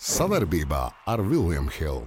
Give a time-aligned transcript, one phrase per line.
[0.00, 2.06] Savarbībā ar Vilniņu Hildu.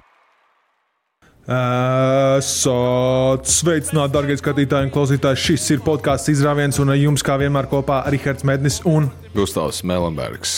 [1.43, 5.41] Esat sveicināti, darbie skatītāji un klausītāji.
[5.43, 10.55] Šis ir podkāsts izrāviens, un ar jums kā vienmēr kopā Rihards Mednis un Gustavs Melenbergs.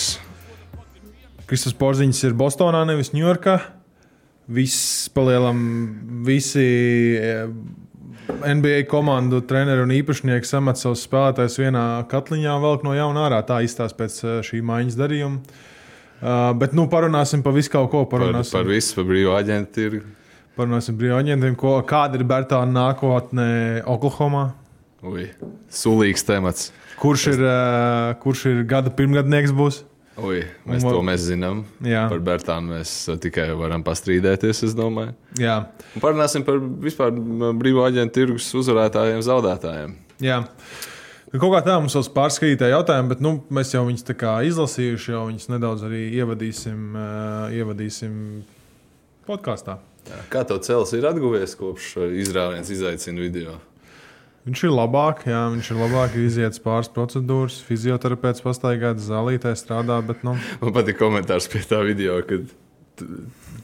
[1.49, 3.57] Kristofers Porziņš ir Bostonā, nevis Ņujorkā.
[4.55, 5.59] Viss palielam,
[6.23, 6.65] visi
[7.20, 7.52] eh,
[8.31, 13.43] NBA komandu treneri un īpašnieki samet savus spēlētājus vienā katliņā, velk no jauna ārā.
[13.43, 15.73] Tā izstāsta pēc eh, šī maiņas darījuma.
[16.21, 18.05] Uh, bet nu parunāsim par visu kaut ko.
[18.09, 20.01] Par, Parunāsim par visu, par brīvo aģentu.
[20.55, 23.47] Parunāsim brīvā aģentiem, ko, kāda ir Bertāna nākotne
[23.91, 24.46] Oklahomā.
[25.05, 25.28] Ui,
[25.69, 26.69] Sulīgs temats.
[27.01, 29.82] Kurš ir, uh, kurš ir gada pirmgadnieks būs?
[30.15, 31.65] Ui, mēs Un- to mēs zinām.
[31.83, 32.05] Jā.
[32.09, 35.11] Par Bertānu mēs uh, tikai varam pastrīdēties, es domāju.
[35.44, 35.58] Jā,
[35.94, 37.11] Un parunāsim par vispār
[37.59, 39.97] brīvo aģentu tirgus uzvarētājiem, zaudētājiem.
[40.23, 40.39] jā.
[40.47, 40.94] Nu,
[41.36, 44.06] Kaut kā tā mums vēl pārskatītāji jautājumi, bet nu, mēs jau viņus
[44.52, 48.16] izlasījuši, jau viņus nedaudz arī ievadīsim, uh, ievadīsim
[49.28, 49.80] podkāstā.
[50.30, 53.58] Kā tev cels ir atguvies kopš izrāviens izaicina video?
[54.45, 60.22] Viņš ir labāk, jā, viņš ir labāk, izietis pāris procedūras, fizioterapeits pastaigāt, zālītē strādā, bet
[60.27, 62.52] nu, Man patīk komentārs pie tā video, kad,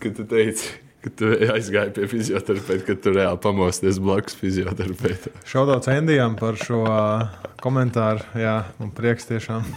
[0.02, 5.34] kad tu teici, ka tu aizgāji pie fizioterapeita, kad tu reāli pamosties blakus fizioterapeitam.
[5.50, 7.24] šaudauts Endijam par šo uh,
[7.64, 8.22] komentāru.
[8.38, 9.66] Jā, man prieks tiešām.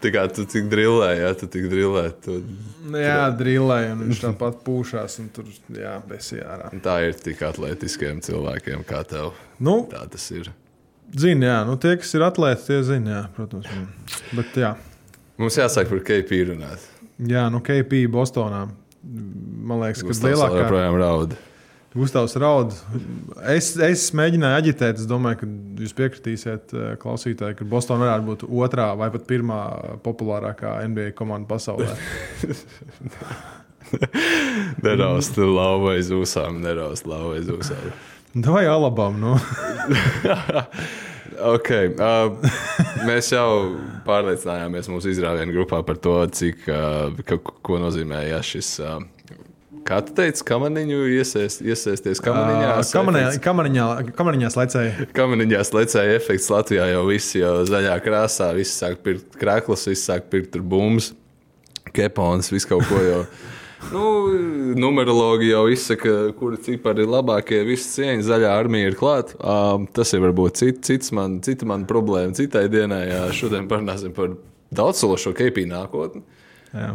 [0.00, 2.12] Tā kā tu tik drillēji, jā, tu tik drillēji.
[2.24, 2.34] Tu...
[2.90, 5.44] Nu, Jā, drillēja, un viņš tāpat pūšās, un tur
[5.76, 6.70] jā, besī ārā.
[6.82, 9.34] Tā ir tik atletiskiem cilvēkiem kā tev.
[9.62, 10.48] Nu, Tā tas ir.
[11.12, 13.68] zini, jā, nu, tie, kas ir atlēti, tie zina, jā, protams.
[14.32, 14.72] Bet, jā,
[15.40, 16.80] Mums jāsāk par KP runāt.
[17.20, 18.64] jā nu, KP Bostonā.
[19.00, 21.36] Man liekas, ka lielākā joprojām raud.
[21.90, 22.70] Gustavs raud.
[23.50, 25.46] Es, es mēģināju aģitēt, es domāju, ka
[25.82, 29.58] jūs piekritīsiet, eh, klausītāji, ka Bostonā varētu būt otrā vai pat pirmā
[30.04, 31.90] populārākā NBA komanda pasaulē.
[34.86, 37.90] Neraust lauva aiz ūsām, neraust lauva aiz ūsām.
[38.46, 39.18] Vai Alabama?
[39.18, 39.34] Nu?
[41.40, 42.36] Okay, uh,
[43.06, 43.48] mēs jau
[44.06, 48.72] pārliecinājāmies mūsu izrāvienu grupā par to, cik, uh, ka, ko nozīmē ja šis.
[48.82, 49.04] Uh,
[49.86, 52.72] kā tu teici, kamaniņu iesēst, iesēsties kamaniņā?
[52.94, 53.86] Kamaniņā, kamaniņā,
[54.18, 55.08] kamaniņā slecēja.
[55.16, 60.28] Kamaniņās lecēja efekts Latvijā jau viss jau zaļā krāsā, viss sāk pirkt krāklus, viss sāk
[60.32, 61.12] pirkt bumbas,
[61.96, 63.24] kepons, visu kaut ko jau.
[63.88, 64.04] Nu,
[64.76, 67.62] numerologi jau izsaka, kuri cipari ir labākie.
[67.66, 69.38] Visi cieņi, zaļā armija ir klāta.
[69.40, 73.06] Um, tas ir varbūt cit, cits man, cita man problēma citai dienai.
[73.08, 74.36] Jā, šodien parunāsim par
[74.76, 76.22] daudzsološo KP nākotni.
[76.74, 76.92] Jā.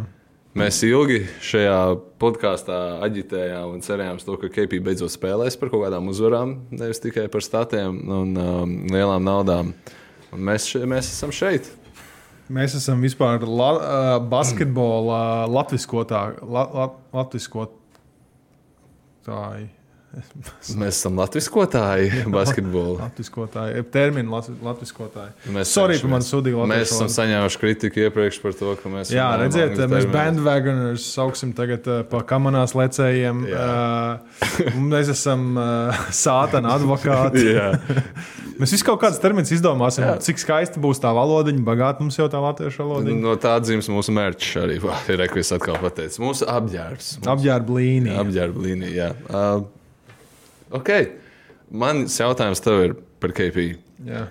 [0.56, 1.80] Mēs ilgi šajā
[2.22, 7.26] podkāstā aģitējām un cerējām, to, ka KP beidzot spēlēs par kaut kādām uzvarām, nevis tikai
[7.32, 9.74] par statiem un um, lielām naudām.
[10.32, 11.68] Un mēs, še, mēs esam šeit.
[12.52, 16.86] Mēs esam vispār la, uh, basketbola latviskotā, la, la,
[17.16, 17.76] latviskotāji.
[20.80, 23.02] Mēs esam latviskotāji basketbolā.
[23.02, 25.34] Latviskotāji, terminu lat, latviskotāji.
[25.52, 29.82] Mēs Sorry sudīgu Mēs esam saņēmuši kritiku iepriekš par to, ka mēs Jā, redziet, mēs
[29.82, 30.08] terminus.
[30.14, 33.44] bandwagoners sauksim tagad pa kamanās lecējiem.
[33.50, 33.66] Jā.
[33.66, 37.46] Uh, mēs esam uh, sātana advokāti.
[38.56, 40.16] Mēs visi kaut kādas terminus izdomāsim, Jā.
[40.24, 43.20] cik skaisti būs tā valodiņa, bagāta mums jau tā latviešu valodiņa.
[43.20, 44.78] no tā dzims mūsu mērķis arī.
[45.20, 46.20] Rekurss atkal pateicis.
[46.22, 47.10] Mūsu apģērbs.
[47.28, 48.18] Apģērba līnija.
[48.24, 48.94] Apģērba līnija.
[48.96, 49.08] Jā.
[49.28, 49.66] Uh,
[50.80, 50.92] ok.
[51.84, 53.74] Mans jautājums tev ir par KP.
[54.08, 54.26] Jā.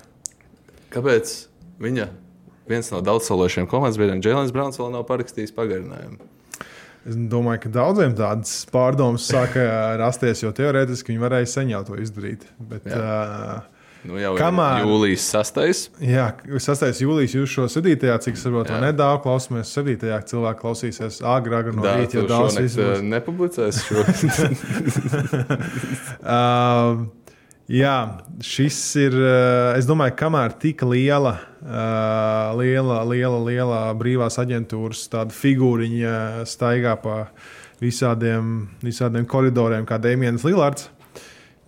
[0.96, 1.36] Kāpēc
[1.84, 2.08] viņa
[2.70, 6.32] viens no daudzsološiem komandas biedriem, Jēlins Browns, vēl nav parakstījis pagarinājumu?
[7.06, 9.62] Es domāju, ka daudziem tādas pārdomas sāka
[10.02, 12.48] rasties, jo teorētiski viņi varēja sen jau to izdarīt.
[12.58, 13.62] Bet, uh,
[14.06, 15.88] Nu, jau Kamēr- jūlijas 6.
[16.06, 17.00] Jā, 6.
[17.02, 18.20] jūlijā jūs šo 7.
[18.22, 18.82] cik saprotu, Jā.
[18.84, 19.72] nedaudz klausāmies.
[19.74, 19.96] 7.
[20.30, 22.78] cilvēki klausīsies agrāk no Tā rīta, jau daudz būs.
[22.78, 24.04] uh, nepublicēs šo.
[26.22, 27.06] Uh,
[27.82, 27.96] jā,
[28.46, 29.18] šis ir.
[29.18, 36.94] Uh, es domāju, kamēr tik liela, uh, liela, liela, liela brīvās aģentūras tāda figūriņa staigā
[37.02, 37.24] pa
[37.82, 40.92] visādiem, visādiem koridoriem, kā Dēmons Lillards.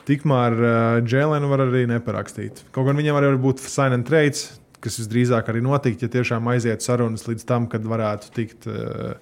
[0.08, 0.72] Tikmēr uh,
[1.04, 2.64] Džēlēnu var arī neparakstīt.
[2.76, 4.46] Kaut gan viņam arī var būt sign and trades,
[4.84, 9.18] kas visdrīzāk arī notikt, ja tiešām aiziet sarunas līdz tam, kad varētu tikt uh,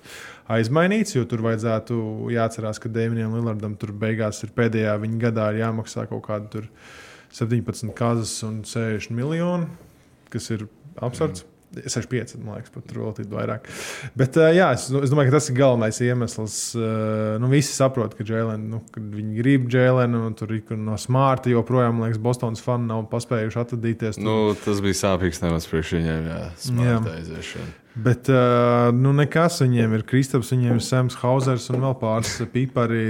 [0.51, 1.15] aizmainīts.
[1.17, 1.97] Jo tur vajadzētu
[2.35, 6.69] jāatcerās, ka Dēmonam Lillardam tur beigās ir pēdējā viņa gadā jāmaksā kaut kāda tur
[7.35, 9.67] 17 kazas un 60 miljoni,
[10.31, 10.69] kas ir
[11.01, 11.43] absurds.
[11.43, 11.54] Mm.
[11.83, 13.69] 65, man liekas, pat ir vairāk.
[14.17, 16.57] Bet, uh, jā, es, es domāju, ka tas ir galvenais iemesls.
[16.77, 20.99] Uh, nu, visi saprot, ka Jēlēna, nu, kad viņi grib Jēlēnu, un tur ir no
[21.01, 24.19] smārta joprojām, liekas, Bostonas fani nav paspējuši atradīties.
[24.19, 24.27] Tur.
[24.27, 26.29] nu, tas bija sāpīgs temats priekš viņiem.
[26.31, 26.53] Jā, Jā.
[26.67, 27.73] smarta aiziešana.
[27.95, 30.01] Bet uh, nu, nekas viņiem ir.
[30.07, 33.05] Kristaps, viņiem ir Sams Hausers un vēl pāris pipari.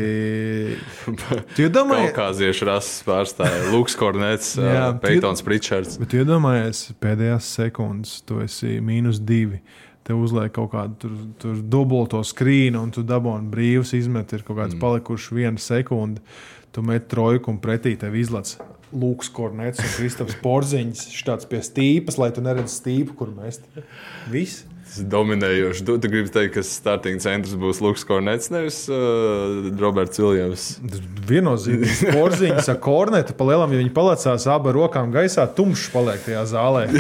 [1.56, 5.98] Tu iedomājies, Kaukāziešu rases pārstāvja Lukas Kornets, Jā, Peitons Pritčards.
[6.02, 9.64] bet iedomājies, pēdējās sekundes tu esi mīnus divi.
[10.06, 14.60] Tev uzliek kaut kādu tur, tur dubulto skrīnu, un tu dabūji brīvs izmet, ir kaut
[14.60, 14.84] kāds mm.
[14.86, 16.22] palikuši viena sekunde.
[16.76, 18.60] Tu met trojku un pretī tev izlaiž
[18.96, 21.10] Lūks Kornets un Kristaps Porziņš.
[21.12, 23.68] Viņš tāds pie stīpas, lai tu neredzi stīpu, kur mest.
[24.32, 24.64] Viss.
[24.86, 25.82] Tas ir dominējoši.
[25.84, 30.68] Tu, tu gribi teikt, ka starting centrs būs Lukas Kornets, nevis uh, Roberts Viljams.
[31.28, 32.12] Viennozīmīgi.
[32.16, 36.86] Porziņš ar kornetu pa lielam, ja viņi palicās abām rokām gaisā, tumšs paliek tajā zālē.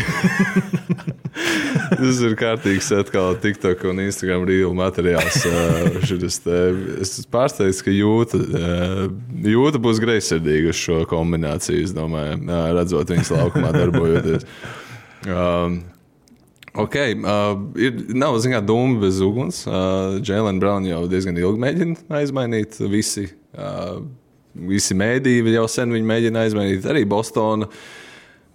[1.96, 5.44] Tas ir kārtīgs atkal TikTok un Instagram rīlu materiāls.
[5.48, 6.60] Uh, te.
[7.04, 9.06] es esmu pārsteigts, ka jūta, uh,
[9.46, 11.85] jūta būs greizsirdīga uz šo kombināciju.
[11.86, 14.48] Es domāju, uh, redzot viņas laukumā darbojoties.
[15.26, 15.84] Um,
[16.76, 19.62] Ok, uh, ir, nav zināmā dūma bez uguns.
[19.64, 22.76] Uh, Jēlēna Brauna jau diezgan ilgi mēģina aizmainīt.
[22.92, 24.02] Visi, uh,
[24.68, 26.88] visi mēdīji jau sen viņu mēģina aizmainīt.
[26.92, 27.70] Arī Bostonā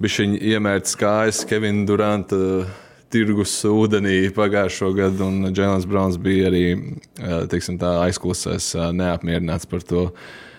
[0.01, 2.77] bija viņa iemērts kājas Kevina Duranta uh,
[3.11, 9.65] tirgus ūdenī pagājušo gadu, un Jēlēns Brauns bija arī uh, teiksim, tā, aizklusēs, uh, neapmierināts
[9.71, 10.11] par to.
[10.11, 10.50] Uh,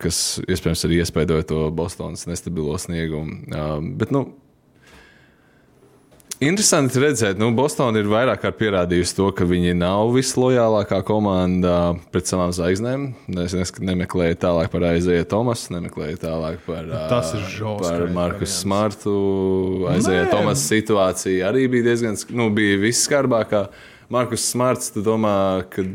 [0.00, 3.42] kas iespējams arī iespaidoja to Bostonas nestabilo sniegumu.
[3.98, 4.26] Bet, nu,
[6.42, 11.94] Interesanti redzēt, ka nu, Bostonā ir vairāk kārt pierādījusi to, ka viņi nav vislojālākā komanda
[12.12, 13.06] pret savām zvaigznēm.
[13.44, 18.56] Es nemeklēju tālāk par Aizēju Tomasu, nemeklēju tālāk par, Tas ir žoks, par kā variants.
[18.64, 19.14] Smartu.
[19.94, 20.26] Aizēju.
[20.34, 23.68] Tomasu situācija arī bija diezgan, nu, bija visskarbākā.
[24.12, 25.36] Markus Smarts, tu domā,
[25.70, 25.86] ka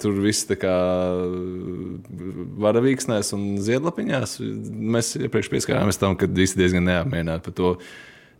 [0.00, 0.74] tur viss tā kā
[2.64, 4.38] varavīksnēs un ziedlapiņās.
[4.96, 7.74] Mēs iepriekš pieskārāmies tam, ka visi diezgan neapmierināti par to,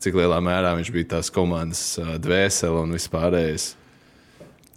[0.03, 1.83] cik lielā mērā viņš bija tās komandas
[2.23, 3.73] dvēsele un vispārējais.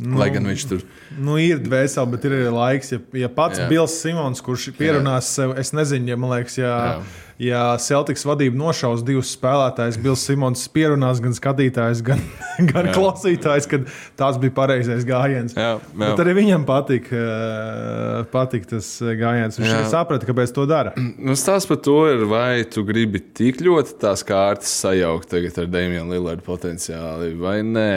[0.01, 0.79] Nu, Lai gan viņš tur
[1.21, 2.89] Nu, ir dvēseli, bet ir arī laiks.
[2.95, 3.67] Ja, ja pats Jā.
[3.69, 6.95] Bills Simons, kurš pierunās sev, es nezinu, ja man liekas, ja, Jā.
[7.39, 12.21] Ja Celtics vadība nošaus divus spēlētājus, Bills Simons pierunās gan skatītājus, gan,
[12.71, 12.95] gan Jā.
[12.97, 13.87] klausītājus, kad
[14.19, 15.55] tas bija pareizais gājiens.
[15.55, 15.99] Jā, jā.
[16.01, 19.59] Bet arī viņam patīk, eh, patīk tas gājiens.
[19.61, 20.95] Viņš saprata, kāpēc to dara.
[21.21, 25.67] Nu, Stāsts par to ir, vai tu gribi tik ļoti tās kārtas sajaukt tagad ar
[25.69, 27.89] Damienu Lillardu potenciāli, vai nē.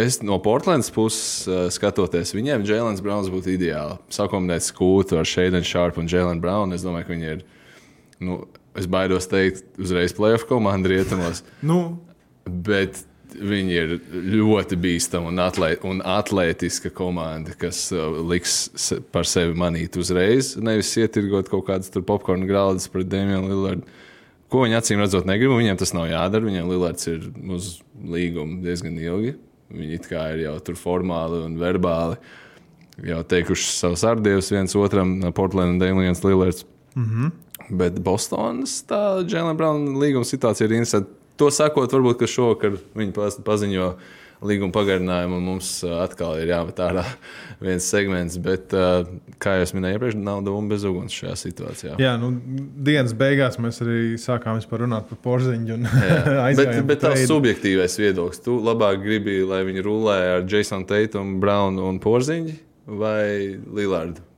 [0.00, 3.98] Es no Portlandas puses skatoties, viņiem Jēlens Browns būtu ideāli.
[4.12, 6.76] Sakomendēt skūtu ar Shadenu Sharpu un Jēlenu Brownu.
[6.76, 7.44] Es domāju, ka viņi ir,
[8.20, 8.40] nu,
[8.78, 11.44] es baidos teikt, uzreiz playoff komanda rietumos.
[11.70, 11.98] Nu,
[12.50, 19.54] Bet viņi ir ļoti bīstami un, atlē, un atletiska komanda, kas uh, liks par sevi
[19.58, 20.54] manīt uzreiz.
[20.58, 23.98] Nevis ietirgot kaut kādas popkornu graudus pret Dēmonu Lillardu.
[24.50, 25.52] Ko viņi acīm redzot, negrib.
[25.54, 26.48] Viņiem tas nav jādara.
[26.48, 29.36] Viņiem Lillards ir uz līguma diezgan ilgi.
[29.70, 32.18] Viņi it kā ir jau tur formāli un verbāli
[33.06, 36.66] jau teikuši savus ardīvus viens otram, Portland un Dēmons Lillards.
[36.96, 37.30] Mm -hmm.
[37.70, 38.80] Bet Bostonas
[39.22, 41.12] Džēlina Brauna līguma situācija ir interesanta.
[41.40, 43.92] To sakot, varbūt, ka šovakar viņi paz- paziņo
[44.44, 47.04] līguma pagarinājumu, un mums uh, atkal ir jāmet ārā
[47.64, 48.38] viens segments.
[48.40, 49.08] Bet, uh,
[49.40, 51.96] kā jau minēju, iepriekš nav doma bez uguns šajā situācijā.
[52.00, 52.32] jā, nu,
[52.88, 55.78] dienas beigās mēs arī sākām runāt par porziņu.
[56.60, 57.26] Bet, bet trade.
[57.28, 62.56] subjektīvais viedoklis, tu labāk gribi, lai viņi rulē ar Jasonu Teitumu, Braunu un Porziņu
[63.00, 64.29] vai Lillardu?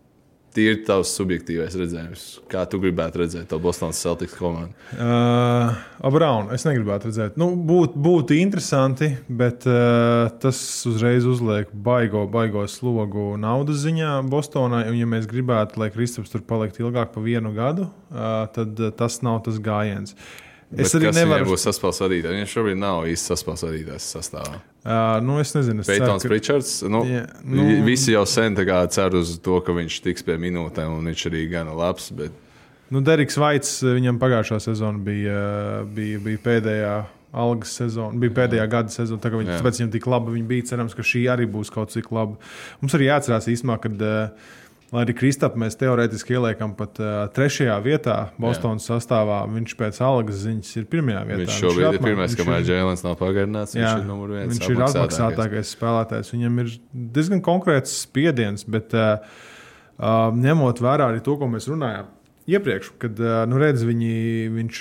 [0.53, 2.23] Tīri tavs subjektīvais redzējums.
[2.53, 4.75] Kā tu gribētu redzēt to Bostonas Celtics komandu?
[4.93, 5.73] Uh,
[6.05, 7.39] Abraunu es negribētu redzēt.
[7.41, 14.85] Nu, būt, būtu interesanti, bet uh, tas uzreiz uzliek baigo, baigo slogu naudas ziņā Bostonai.
[14.91, 18.93] Un, ja mēs gribētu, lai Kristaps tur paliktu ilgāk par vienu gadu, uh, tad uh,
[18.93, 20.13] tas nav tas gājiens.
[20.73, 21.51] Es Bet arī nevaru.
[21.53, 22.39] būs saspēles vadītājs.
[22.43, 24.61] Viņš šobrīd nav īsti saspēles vadītājs sastāvā.
[24.83, 26.71] Uh, nu, es nezinu, es ceru, Peitons ka- Pričards.
[26.91, 28.57] Nu, Jā, nu, visi jau sen
[28.91, 32.11] cer uz to, ka viņš tiks pie minūtēm, un viņš arī gana labs.
[32.11, 32.33] Bet,
[32.93, 36.97] Nu, Deriks Vaits, viņam pagājušā sezona bija, bija, bija pēdējā
[37.33, 39.23] algas sezona, bija pēdējā gada sezona.
[39.23, 40.67] Tā, viņa, tāpēc viņam tik labi viņa bija.
[40.75, 42.37] Cerams, ka šī arī būs kaut cik laba.
[42.83, 43.95] Mums arī jāatcerās īstenībā, ka.
[44.93, 50.43] Lai arī Kristapam mēs teorētiski ieliekam pat uh, trešajā vietā, Bostonas sastāvā, viņš pēc algas
[50.45, 51.39] ziņas ir pirmajā vietā.
[51.47, 53.73] viņš šobrīd ir apmā- pirmais, viņš kamēr ir- Jēlens nav pagarināts.
[53.73, 54.53] Jā, Viņš ir numur viens.
[54.59, 56.33] viņš ir atmaksātākais spēlētājs.
[56.37, 56.75] Viņam ir
[57.17, 59.17] diezgan konkrēts spiediens, bet uh,
[59.97, 62.13] uh, ņemot vērā arī to, ko mēs runājām.
[62.53, 64.79] Iepriekš, kad nu redz, viņi, viņš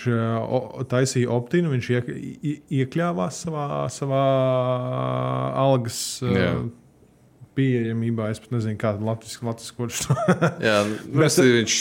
[0.89, 2.07] taisīja optinu, viņš iek,
[2.73, 4.21] iekļāvās savā, savā
[5.61, 6.55] algas Jā.
[7.57, 8.29] Pieejamībā.
[8.31, 10.15] Es pat nezinu, kāda ir latviešu to
[10.67, 11.75] Jā, nu, Bet- viņš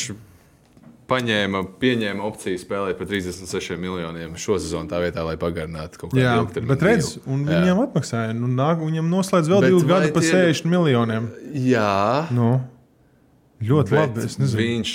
[1.10, 6.22] paņēma, pieņēma opciju spēlēt par 36 miljoniem šo sezonu tā vietā, lai pagarinātu kaut kādu
[6.22, 6.70] Jā, ilgtermiņu.
[6.70, 7.56] bet redz, un Jā.
[7.64, 8.36] viņam atmaksāja.
[8.38, 11.26] Nu, nāk, viņam noslēdz vēl Bet divus vai gadus par tie- 60 miljoniem.
[11.66, 12.52] Jā, Nu,
[13.60, 14.24] ļoti bet labi.
[14.30, 14.94] Es nezinu, viņš.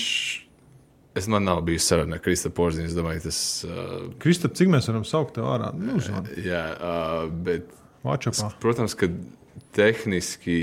[1.15, 2.87] Es man nav bijis saruna ar Kristofru Porziņu.
[2.89, 3.37] Es domāju, tas.
[3.67, 5.69] Uh, Kristap, cik mēs varam saukt tev ārā?
[5.75, 5.99] Nu,
[6.43, 7.67] jā, uh, bet
[8.03, 8.49] Vačapā.
[8.63, 9.07] Protams, ka
[9.75, 10.57] tehniski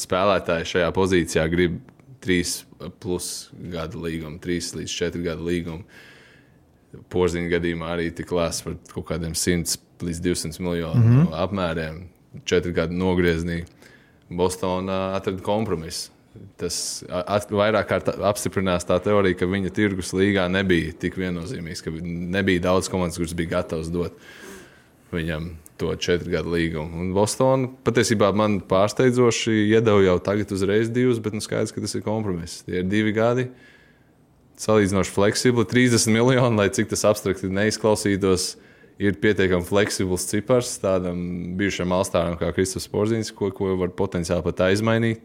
[0.00, 1.78] spēlētāji šajā pozīcijā grib
[2.24, 3.28] 3 plus
[3.72, 5.84] gadu līgumu, 3 līdz 4 gadu līgumu.
[7.10, 11.38] Porziņa gadījumā arī tik lēs par kaut kādiem 100 līdz 200 miljonu mm -hmm.
[11.44, 12.02] apmēriem,
[12.44, 13.64] 4 gadu nogriezienī.
[14.30, 16.10] Bostonā atrada kompromisu.
[16.58, 21.90] Tas at, vairāk kārt apstiprinās tā teorija, ka viņa tirgus līgā nebija tik viennozīmīgs, ka
[22.00, 24.16] nebija daudz komandas, kuras bija gatavas dot
[25.12, 27.00] viņam to četru gadu līgumu.
[27.02, 31.96] Un Bostonā patiesībā man pārsteidzoši iedeva jau tagad uzreiz divus, bet nu skaidrs, ka tas
[31.98, 32.62] ir kompromiss.
[32.66, 33.48] Tie ir divi gadi.
[34.60, 38.52] Salīdzinoši fleksibli, 30 miljoni, lai cik tas abstrakti neizklausītos,
[39.02, 41.18] ir pietiekami fleksibls cipars tādam
[41.58, 45.24] bijušam alstāram kā Kristofers Porziņš, ko, ko var potenciāli pat aizmainīt.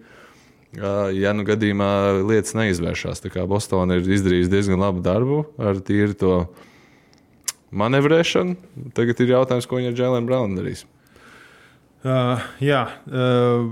[1.18, 1.92] Ja nu gadījumā
[2.30, 6.34] lietas neizvēršas, kā Bostonā ir izdarījusi diezgan labu darbu ar tīru to
[7.72, 8.56] manevrēšanu.
[8.98, 10.86] Tagad ir jautājums, ko viņa ar Jēlēnu Braunu darīs.
[12.00, 13.66] Uh, jā, uh,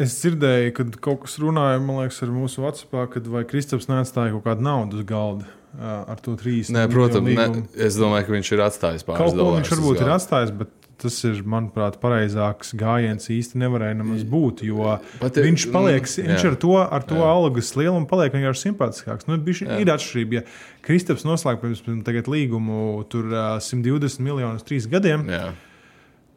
[0.00, 4.46] es dzirdēju, kad kaut kas runāja liekas, ar mūsu Vācijā, kad vai Kristaps neatstāja kaut
[4.46, 6.72] kādu naudu uz galda uh, ar to 30.
[6.78, 10.54] Nē, protams, ne, es domāju, ka viņš ir atstājis pāris dolārus viņš varbūt ir atstājis,
[10.62, 13.28] bet tas ir, manuprāt, pareizāks gājiens.
[13.32, 14.62] īsti nevarēja nemaz būt.
[14.66, 19.26] Jo Pat- viņš paliek, mm, viņš ar to, ar to algas lielumu paliek vienkārši simpātiskāks.
[19.28, 19.36] Nu,
[19.82, 20.32] ir atšķirība.
[20.40, 20.42] Ja
[20.82, 25.52] Kristaps noslēdz pirms tagad līgumu tur ā, 120 miljonus trīs gadiem, Jā.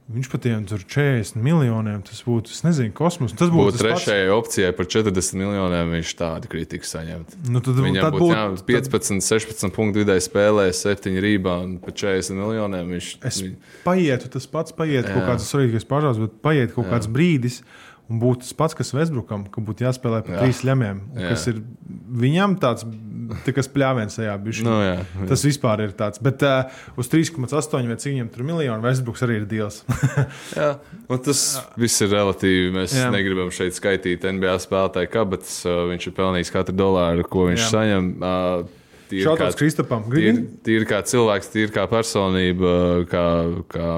[0.06, 2.02] Viņš pat tur 40 miljoniem.
[2.06, 3.34] Tas būtu, es nezinu, kosmos.
[3.34, 4.04] Tas Būtu būtu tas pats.
[4.06, 7.40] trešajai opcijai par 40 miljoniem, viņš tādu kritiku saņemtu.
[7.50, 11.78] Nu, tad, Viņam tad būtu būtu jābūt 15, 16 punktu vidēji spēlē, 7 rībā un
[11.82, 12.94] par 40 miljoniem.
[12.96, 13.42] Viņš, Es
[13.88, 15.28] paietu, tas pats paiet kaut Jā.
[15.34, 17.64] kāds svarīgākais pašās, bet paiet kaut kāds brīdis.
[18.06, 20.42] Un būtu tas pats, kas Vēsbrukam, ka būtu jāspēlē par Jā.
[20.44, 21.00] trīs lemiem.
[21.18, 21.32] Jā.
[21.32, 21.64] Kas ir
[22.22, 22.86] viņam tāds
[23.42, 24.66] tā kā spļāviens tajā bišķi.
[24.68, 25.00] Nu, jā.
[25.32, 26.22] Tas vispār ir tāds.
[26.22, 26.70] Bet uh,
[27.02, 29.80] uz 3,8 vai cik viņam tur miljonu Vēsbruks arī ir deals.
[30.60, 30.76] Jā,
[31.10, 31.42] un tas
[31.82, 32.70] viss ir relatīvi.
[32.78, 33.08] Mēs Jā.
[33.08, 33.16] Jā.
[33.18, 35.58] negribam šeit skaitīt NBA spēlētāju kabatas.
[35.66, 37.66] uh, Viņš ir pelnījis katru dolāru, ko viņš Jā.
[37.66, 37.74] Jā.
[37.74, 38.12] saņem.
[38.22, 40.06] uh, tīri Šāds kā- Kristapam.
[40.14, 42.72] Tīri, tīri kā cilvēks, tīri kā personība,
[43.10, 43.26] kā,
[43.74, 43.90] kā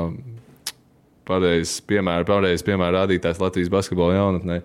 [1.27, 4.61] pareizs piemēra, pareiz piemēra rādītājs Latvijas basketbola jaunatnē.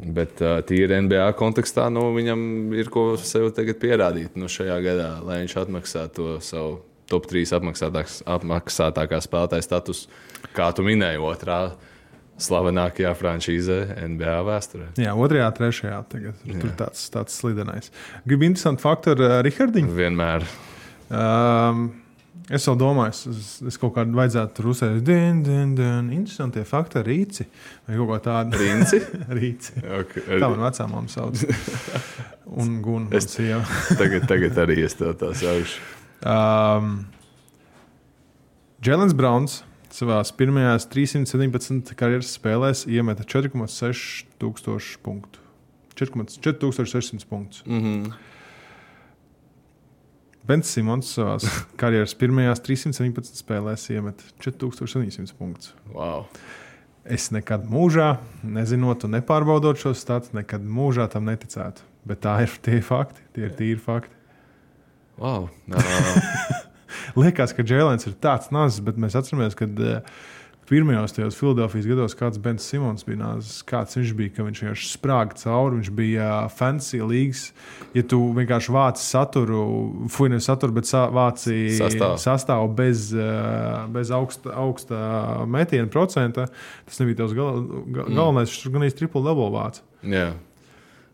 [0.00, 5.42] Bet uh, tīri NBA kontekstā nu, viņam ir ko sev pierādīt nu, šajā gadā, lai
[5.42, 6.78] viņš atmaksātu to savu
[7.10, 10.08] top 3 apmaksātākā, spēlētāja statusu,
[10.56, 11.60] kā tu minēji, otrā
[12.40, 14.90] slavenākajā frančīzē NBA vēsturē.
[15.00, 15.98] Jā, otrajā, trešajā.
[16.12, 16.44] Tagad.
[16.48, 17.90] Tur tāds, tāds slidenais.
[18.24, 19.92] Gribu interesantu faktu ar uh, Rihardiņu.
[19.98, 20.46] Vienmēr.
[21.10, 21.90] Um,
[22.50, 25.00] es vēl domāju, es, es, kaut kādu vajadzētu tur uzsākt.
[25.06, 26.10] Din, din, din.
[26.16, 27.46] Interesantie fakti rīci.
[27.86, 28.58] Vai kaut ko tādu.
[28.58, 29.00] Princi?
[29.38, 29.78] rīci.
[30.00, 30.26] Okay.
[30.42, 31.40] Tā man vecā mamma sauc.
[32.60, 33.16] Un Gunga.
[33.18, 33.62] Es- sieva.
[34.00, 35.80] tagad, tagad arī es tev tā saucu.
[36.26, 37.04] Um,
[38.84, 39.60] Jēlens Browns
[39.94, 45.42] savā pirmajās 317 karjeras spēlēs iemeta 4,6 tūkstošu punktu.
[46.00, 47.62] 4,600 punktus.
[47.66, 48.12] Mm -hmm.
[50.48, 51.36] Bens Simons savā
[51.80, 55.74] karjeras pirmajās 317 spēlēs iemeta 4700 punktus.
[55.94, 56.26] wow.
[57.10, 61.82] Es nekad mūžā, nezinot un nepārbaudot šo stāstu, nekad mūžā tam neticētu.
[62.06, 64.12] Bet tā ir tie fakti, tie ir tīri fakti.
[65.20, 65.48] Wow.
[65.72, 66.60] Uh,
[67.22, 70.20] Liekas, ka Jēlens ir tāds nazis, bet mēs atceramies, ka uh,
[70.70, 73.60] pirmajos tajos Filadelfijas gados kāds Bens Simons bija nazis.
[73.66, 77.48] Kāds viņš bija, ka viņš vienkārši sprāga cauri, viņš bija uh, fancy līgs.
[77.96, 79.64] Ja tu vienkārši vāci saturu,
[80.14, 82.20] fuj, nevis saturu, bet vāci Sastāvu.
[82.22, 85.00] sastāvu bez, uh, bez augsta, augsta
[85.50, 86.46] metiena procenta,
[86.86, 88.50] tas nebija tavs gal, gal, galvenais.
[88.54, 89.84] Viņš tur gan īsti triple double vācis.
[90.06, 90.30] jā.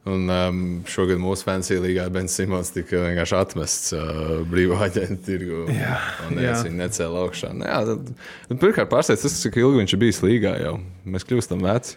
[0.07, 5.65] Un um, šogad mūsu fancy līgā Bens Simons tika vienkārši atmests uh, brīvā aģenta tirgu.
[5.75, 5.97] Jā,
[6.29, 7.51] un es viņu necēlu augšā.
[7.57, 8.13] Nu, jā, tad,
[8.47, 10.77] tad pirmkārt, pārsteidz tas, cik ilgi viņš ir bijis līgā jau.
[11.11, 11.97] Mēs kļūstam veci.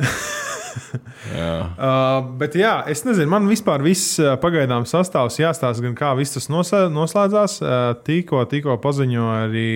[1.36, 1.50] jā.
[1.76, 6.38] Uh, bet jā, es nezinu, man vispār viss uh, pagaidām sastāvs jāstāsta, gan kā viss
[6.38, 7.58] tas noslē- noslēdzās.
[7.60, 9.68] Uh, Tikko, tikko paziņoja arī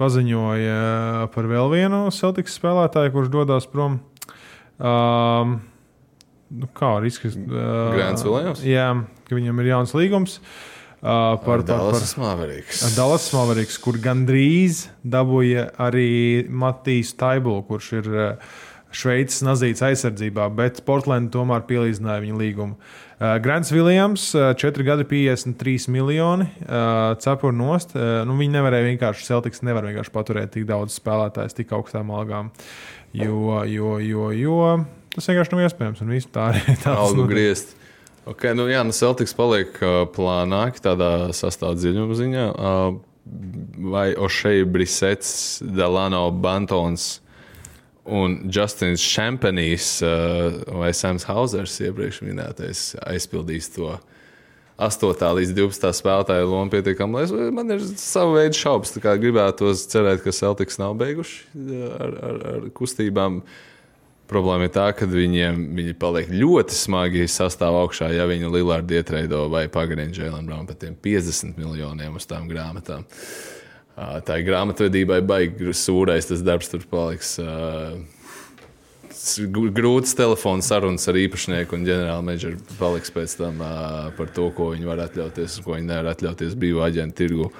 [0.00, 4.00] paziņoja uh, par vēl vienu Celtics spēlētāju, kurš dodas prom.
[4.80, 5.58] Um,
[6.60, 7.48] nu, kā var izskatīt?
[7.48, 8.62] Uh, Grants Williams?
[8.66, 8.88] Jā,
[9.28, 10.38] ka viņam ir jauns līgums.
[11.04, 12.80] Uh, par, Dallas Mavericks.
[12.96, 18.54] Dallas Mavericks, kur gandrīz dabūja arī Matīs Taibulu, kurš ir uh,
[18.94, 22.78] Šveices nazīts aizsardzībā, bet Portland tomēr pielīdzināja viņa līgumu.
[22.78, 27.92] Uh, Grants Viljams, uh, 4 gadi, 53 miljoni, uh, cepuri nost.
[27.98, 32.54] Uh, nu, viņi nevarēja vienkārši, Celtics nevar vienkārši paturēt tik daudz spēlētājus tik augstām algām.
[33.14, 34.60] Jo, jo, jo, jo
[35.14, 36.04] tas vienkārši nav iespējams.
[36.04, 37.74] Un viss tā arī tā Algu griezt.
[38.24, 42.46] Okay, nu, jā, nu Celtics paliek uh, plānāk tādā sastāvdaļuma ziņā.
[42.54, 42.96] Uh,
[43.92, 47.18] vai Ošei Brisets, Delano Bantons
[48.04, 53.94] un Justins Šampanijs uh, vai Sams Hausers iepriekš minētais aizpildīs to
[54.76, 55.12] 8.
[55.38, 55.92] līdz 12.
[55.94, 57.22] spēlētāju lomu pietiekami.
[57.54, 58.96] Man ir sava veida šaubas.
[58.98, 61.44] Gribētos cerēt, ka Celtics nav beiguši
[61.94, 63.44] ar, ar, ar kustībām.
[64.24, 69.42] Problēma ir tā, ka viņiem viņi paliek ļoti smagi sastāvā augšā, ja viņi Lillardu ietreido
[69.52, 73.04] vai pagarina Jēlenu Braunu par tiem 50 miljoniem uz tām grāmatām.
[73.94, 77.36] Tā ir grāmatvedībai baigi sūrais, tas darbs tur paliks.
[79.76, 83.60] Grūts telefona sarunas ar īpašnieku un ģenerāla menedžeru paliks pēc tam
[84.16, 87.52] par to, ko viņi var atļauties un ko viņi nevar atļauties brīvā aģenta tirgu.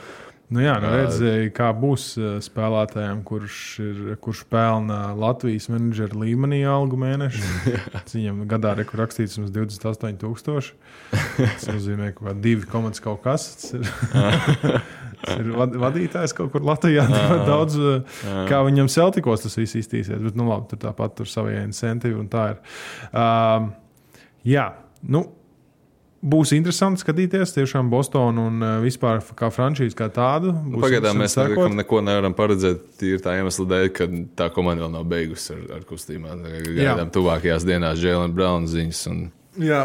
[0.53, 2.03] Nu jā, nu redzēju, kā būs
[2.45, 7.73] spēlētājiem, kurš, ir, kurš pelna Latvijas menedžera līmenī algu mēnešu.
[8.13, 10.75] Viņam gadā ir rakstīts 28,000.
[11.39, 13.47] Tas nozīmē, ka 2 komandas kaut kas.
[13.57, 13.89] Tas ir,
[15.25, 15.49] tas ir
[15.81, 17.07] vadītājs kaut kur Latvijā.
[17.51, 17.79] Daudz,
[18.51, 20.21] kā viņam Celticos tas viss iztīsies.
[20.29, 22.61] Bet, nu, labi, tur tāpat tur savie incentivi un tā ir.
[23.11, 23.73] Um,
[24.45, 24.69] jā,
[25.09, 25.25] nu
[26.25, 30.55] būs interesanti skatīties tiešām Bostonu un vispār kā frančīzi kā tādu.
[30.65, 32.87] Nu, pagaidām mēs nekam, neko nevaram paredzēt.
[33.01, 36.47] Tīri tā iemesla dēļ, ka tā komanda vēl nav beigusi ar, ar kustībām.
[36.71, 39.05] Gaidām tuvākajās dienās Jēlina Brauna ziņas.
[39.13, 39.29] Un...
[39.61, 39.85] Jā.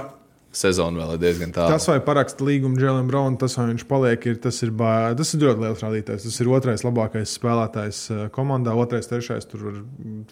[0.50, 1.75] Sezona vēl ir diezgan tālu.
[1.75, 5.36] Tas, vai paraksta līgumu Jēlina Brauna, tas, vai viņš paliek, ir, tas, ir, bā, tas
[5.36, 6.25] ir ļoti liels rādītājs.
[6.25, 8.00] Tas ir otrais labākais spēlētājs
[8.34, 9.46] komandā, otrais, trešais.
[9.51, 9.77] Tur var,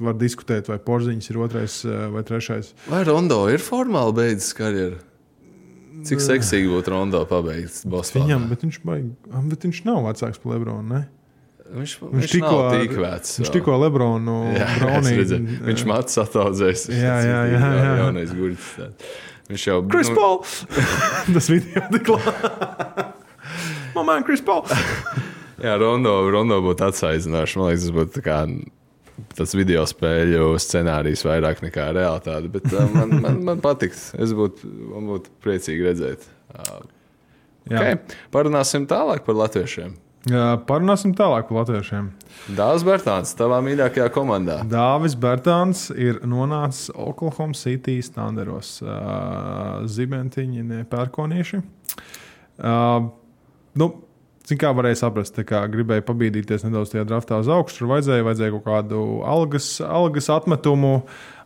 [0.07, 1.77] var diskutēt, vai Porziņš ir otrais
[2.15, 2.73] vai trešais.
[2.89, 4.97] Vai Rondo ir formāli beidzis karjeru?
[6.05, 8.25] Cik seksīgi būtu Rondo pabeigts Bostonā?
[8.27, 9.05] Viņam, bet viņš, baig,
[9.49, 10.83] bet viņš nav vecāks par Lebronu.
[10.91, 11.05] Ne?
[11.67, 13.33] Viņš, viņš, viņš tikko tik vecs.
[13.41, 15.15] Viņš tikko Lebronu Braunī.
[15.67, 16.87] Viņš mats ataudzēs.
[16.93, 17.57] Jā, jā, jā.
[17.57, 17.89] jā, jā.
[18.01, 18.69] Jaunais guļs.
[19.51, 19.77] Viņš jau.
[19.91, 20.15] Chris nu...
[20.15, 20.39] Paul!
[21.35, 23.07] Tas video tik labi.
[23.97, 24.63] Mamā, Chris Paul!
[25.65, 27.57] jā, Rondo, Rondo būtu atsaizināšs.
[27.59, 28.39] Man liekas, tas būtu tā kā
[29.37, 32.51] tas video spēļu scenārijs vairāk nekā realitāte.
[32.53, 34.11] Bet uh, man, man, man patiks.
[34.17, 36.27] Es būtu, man būtu priecīgi redzēt.
[36.53, 36.83] Uh,
[37.69, 37.97] okay.
[38.33, 39.95] Parunāsim tālāk par latviešiem.
[40.27, 42.09] Jā, parunāsim tālāk par latviešiem.
[42.57, 44.57] Dāvis Bērtāns, tavā mīļākajā komandā.
[44.67, 48.77] Dāvis Bērtāns ir nonācis Oklahoma City standaros.
[48.83, 51.61] Uh, zibentiņi, nepērkonieši.
[52.57, 53.07] Uh,
[53.79, 53.89] nu,
[54.47, 58.53] Cik kā varēja saprast, kā gribēja pabīdīties nedaudz tajā draftā uz augšu, tur vajadzēja, vajadzēja
[58.53, 60.93] kaut kādu algas, algas atmetumu,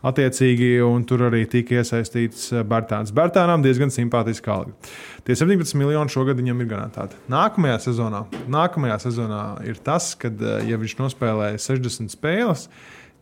[0.05, 3.09] attiecīgi, un tur arī tika iesaistīts Bērtāns.
[3.17, 4.93] Bērtānam diezgan simpātiska alga.
[5.25, 7.17] Tie 17 miljoni šogad viņam ir garantēti.
[7.33, 8.21] Nākamajā sezonā,
[8.53, 10.37] nākamajā sezonā ir tas, kad
[10.69, 12.67] ja viņš nospēlēja 60 spēles,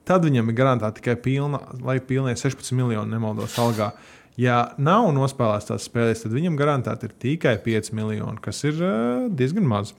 [0.03, 3.93] tad viņam ir garantēta tikai pilna, lai pilnie 16 miljoni nemaldos algā.
[4.39, 9.25] Ja nav nospēlēts tās spēles, tad viņam garantēti ir tikai 5 miljoni, kas ir uh,
[9.35, 9.91] diezgan maz.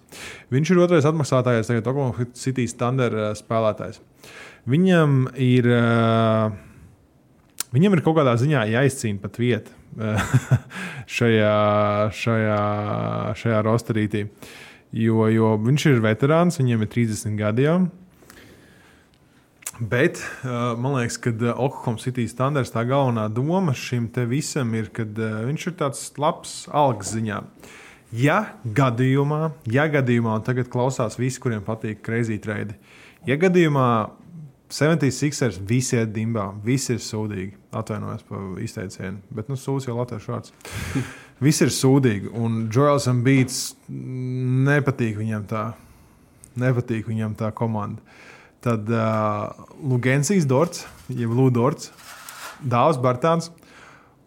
[0.54, 4.00] Viņš ir otrais atmaksātājs, tagad Oklahoma City standard uh, spēlētājs.
[4.70, 6.54] Viņam ir, uh,
[7.74, 9.76] viņam ir kaut kādā ziņā jāizcīna pat vieta
[11.18, 11.54] šajā,
[12.16, 12.60] šajā,
[13.42, 14.24] šajā rosterītī.
[14.96, 17.80] Jo, jo viņš ir veterāns, viņam ir 30 gadi jau.
[19.80, 24.90] Bet uh, man liekas, ka uh, Oklahoma City standarts tā galvenā doma šim visam ir,
[24.92, 27.40] ka uh, viņš ir tāds labs algas ziņā.
[28.12, 32.76] Ja gadījumā, ja gadījumā, un tagad klausās visi, kuriem patīk crazy trade,
[33.24, 34.10] ja gadījumā
[34.70, 37.56] 76ers visi ir dimbā, visi ir sūdīgi.
[37.74, 40.54] Atvainojos par izteicienu, bet nu, sūds jau latviešu vārds.
[41.40, 45.62] Visi ir sūdīgi, un Joels Beats nepatīk viņam tā,
[46.60, 48.02] nepatīk viņam tā komanda.
[48.60, 49.48] Tad uh,
[49.80, 51.88] Lugensijas Dorts, jeb Ludorts,
[52.60, 53.48] Dāvs Bartāns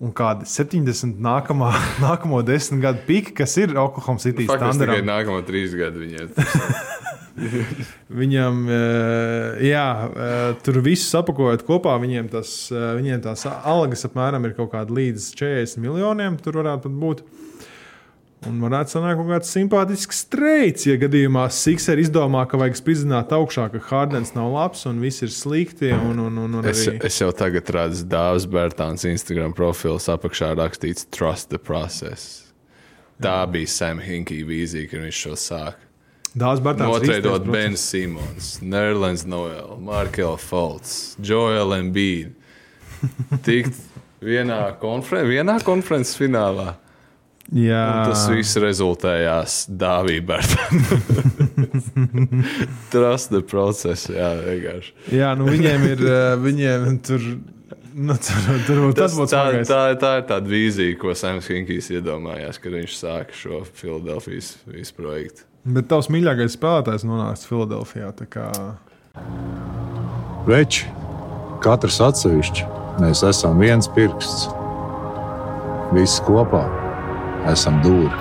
[0.03, 1.69] un kādi 70 nākamā,
[2.05, 4.89] nākamo desmit gadu piki, kas ir Oklahoma City standarta.
[4.89, 6.33] Tikai nākamo trīs gadu viņiem.
[8.13, 8.59] Viņam,
[9.65, 9.85] jā,
[10.61, 15.81] tur viss apakojot kopā, viņiem, tas, viņiem tās algas apmēram ir kaut kāda līdz 40
[15.81, 16.37] miljoniem.
[16.37, 17.23] Tur varētu būt.
[18.49, 23.69] Un varētu sanākt kaut kāds simpātisks streiks, ja gadījumā Sikser izdomā, ka vajag spridzināt augšā,
[23.71, 25.93] ka Hārdens nav labs un viss ir slikti.
[25.95, 26.99] Un, un, un, un es, arī...
[27.07, 32.51] es jau tagad redzu Dārzs Bērtāns Instagram profils apakšā rakstīts Trust the process.
[33.23, 33.47] Tā Jā.
[33.53, 35.89] bija Sam Hinkija vīzija, kad viņš šo sāka.
[36.33, 42.33] Dārzs Notreidot īstais Ben Simons, Nerlens Noel, Markel Falks, Joel Embiid.
[43.45, 43.77] Tikt
[44.23, 46.73] vienā, konferen vienā konferences finālā.
[47.51, 50.37] Jā, Un tas viss rezultējās Dāvībā.
[52.93, 54.93] Trust the process, jā, vienkārši.
[55.19, 56.03] jā nu viņiem ir.
[56.07, 57.19] eh, Viņiem tur.
[57.93, 59.67] Nu, tur, tur, tas Tas, tā, smagais.
[59.69, 64.95] tā, tā ir tā vīzija, ko Sams Hinkijs iedomājās, kad viņš sāka šo Filadelfijas visu
[64.97, 65.45] projektu.
[65.63, 68.09] Bet tavs mīļākais spēlētājs nonāca Filadelfijā.
[68.17, 68.73] tā kā-
[70.47, 70.87] Veči,
[71.61, 72.65] katrs atsevišķi,
[72.99, 74.47] mēs esam viens pirksts.
[75.93, 76.65] Visi kopā
[77.51, 78.11] esam dūri.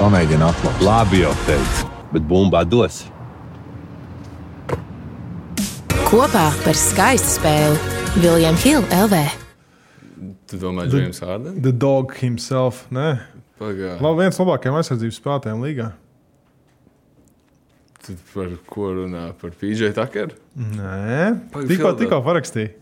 [0.00, 0.82] Pamēģini atklāt.
[0.84, 3.04] Labi jau teicu, bet bumba dos.
[6.06, 9.22] Kopā par skaistu spēli Viljams Hilde LV.
[10.46, 11.58] Tu domā, James Harden?
[11.62, 12.84] The dog himself.
[12.94, 13.16] Nē,
[13.58, 13.96] Pagā.
[13.98, 15.90] Labi, viens no labākajiem aizsardzības spēlētājiem līgā.
[18.06, 19.30] Tu par ko runā?
[19.40, 20.36] Par PJ Tuckeru?
[20.76, 22.74] Nē, tikko, tikko parakstīja.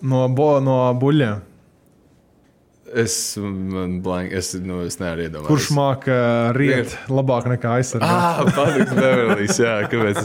[0.00, 1.42] No, bo, no buļļiem.
[2.92, 5.48] Es, man blank, es, nu, es nevaru iedomāties.
[5.48, 6.16] Kurš māca
[6.52, 8.04] riet labāk nekā aizsardzīt?
[8.04, 10.18] Ah, Patriks Beverlijs, jā, kāpēc?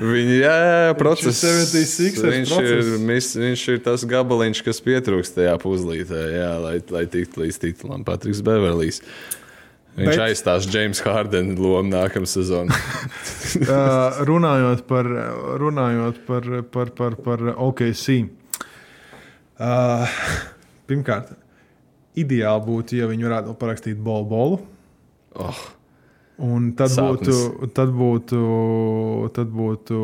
[0.00, 1.42] Viņa, jā, jā, process.
[1.44, 2.88] 76ers viņš, process.
[2.90, 7.60] ir, mis, viņš ir tas gabaliņš, kas pietrūkst tajā puzlītē, jā, lai, lai tiktu līdz
[7.62, 8.02] titulam.
[8.08, 8.98] Patriks Beverlijs.
[10.00, 12.74] Viņš Bet- aizstās James Harden lomu nākamā sezonā.
[14.30, 15.08] Runājot par,
[15.60, 18.22] runājot par, par, par, par OKC.
[19.60, 20.06] Uh,
[20.88, 21.34] pirmkārt,
[22.22, 24.60] ideāli būtu, ja viņi varētu parakstīt bolu bolu.
[25.36, 25.60] Oh,
[26.40, 27.28] Un tad Sāpnis.
[27.28, 28.38] būtu, tad būtu,
[29.36, 29.98] tad būtu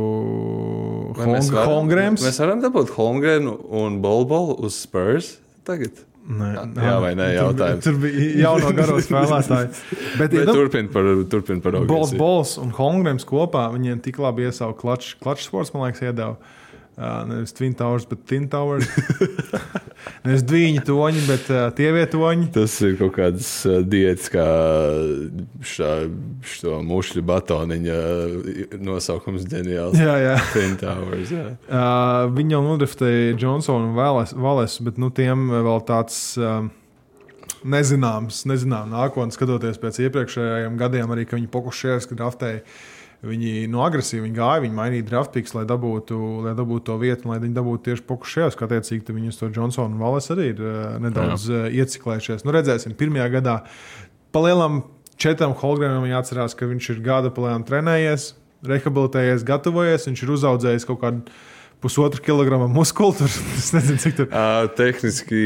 [1.17, 2.21] vai mēs varam- Hongrams.
[2.27, 6.03] Mēs varam dabūt Holmgrenu un Bolbolu uz Spurs tagad.
[6.27, 7.83] Nē, Jā vai nē, tur, jautājums.
[7.87, 9.69] tur bija jauno garo spēlētāju.
[9.71, 12.19] Bet, Bet ja, nu, turpin par, turpin par Bols, OKC.
[12.19, 15.15] Bols un Holmgrams kopā viņiem tik labi iesauca klačs.
[15.23, 16.37] Klačs sports, man liekas, iedeva.
[16.97, 18.89] Uh, nevis Twin Towers, bet Tin Towers.
[20.27, 22.49] nevis dviņi toņi, bet uh, tie vietoņi.
[22.55, 24.47] Tas ir kaut kāds uh, diets, kā
[25.67, 25.91] šā,
[26.47, 29.99] šo mušļu batoniņa uh, nosaukums ģeniāls.
[30.01, 30.39] Jā, jā.
[30.81, 31.45] Towers, jā.
[31.67, 33.97] Uh, viņi jau nodriftēja Johnsonu un
[34.43, 36.19] Valesu, bet nu, tiem vēl tāds.
[36.41, 36.67] Uh,
[37.67, 42.61] Nezināms, nezināms nākotnē, skatoties pēc iepriekšējiem gadiem, arī viņi pokušējās, kad draftēja.
[43.27, 47.41] Viņi no agresīvi viņi gāja, viņi mainīja draftpīks, lai dabūtu, lai dabūtu to vietu, lai
[47.43, 48.59] viņi dabūtu tieši pokušējās.
[48.59, 52.47] Kā attiecīgi, uz to Johnsonu un Valas arī ir uh, nedaudz uh, ieciklējušies.
[52.47, 53.57] Nu, redzēsim, pirmajā gadā
[54.37, 54.85] palielam
[55.21, 58.33] četram Holgrenam jāatcerās, ka viņš ir gada palielam trenējies,
[58.67, 61.37] rehabilitējies, gatavojies, viņš ir uzaudzējis kaut kādu
[61.81, 63.17] pusotru kilogramu muskuli.
[63.21, 65.41] Tur, es nezinu, cik tur Uh, tehniski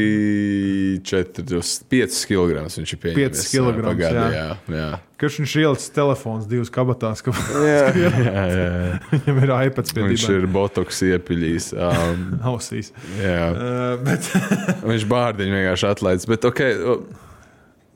[1.07, 3.21] 4, 5 kg viņš ir pieņēmis.
[3.21, 4.45] Piecus kilogramus, pagādā, jā.
[4.51, 4.77] jā.
[4.79, 4.91] jā.
[5.21, 7.29] Kurš viņš ir ielicis telefons divas kabatās, ka
[7.61, 8.99] jā, jā, jā.
[9.11, 11.67] viņam ir iPads Viņš ir botoks iepiļījis.
[11.77, 12.89] Um, ausīs.
[13.21, 13.41] jā.
[13.53, 14.31] Uh, bet,
[14.89, 16.25] Viņš bārdiņu vienkārši atlaidis.
[16.31, 16.73] Bet, okay,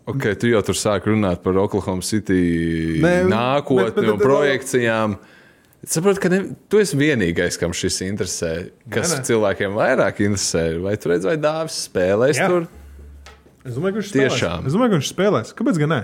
[0.05, 4.27] ok, tu jau tur sāki runāt par Oklahoma City Nē, nākotni bet- bet- un bet-
[4.29, 5.17] projekcijām.
[5.85, 8.51] Es saprotu, ka ne, tu esi vienīgais, kam šis interesē.
[8.89, 9.25] Kas Nē, nē.
[9.27, 10.63] cilvēkiem vairāk interesē?
[10.81, 12.47] Vai tu redzi, vai dāvis spēlēs Jā.
[12.49, 12.65] tur?
[13.65, 14.33] es domāju, ka viņš spēlēs.
[14.37, 14.65] Tiešām.
[14.69, 15.53] Es domāju, ka viņš spēlēs.
[15.57, 15.99] Kāpēc gan ne?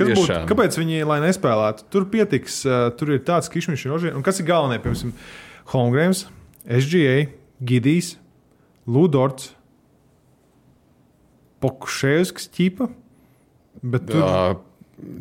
[0.00, 1.86] Kas būtu, kāpēc viņi lai nespēlētu?
[1.92, 4.82] Tur pietiks, uh, tur ir tāds kišmiņš, un kas ir galvenais?
[4.84, 5.14] Piemēram,
[5.74, 6.24] Holmgrams,
[6.64, 7.28] SGA,
[7.62, 8.14] Gidijs,
[8.90, 9.52] Ludorts,
[11.60, 12.88] Pokuševskis ķipa.
[13.84, 14.56] Bet tur Uh,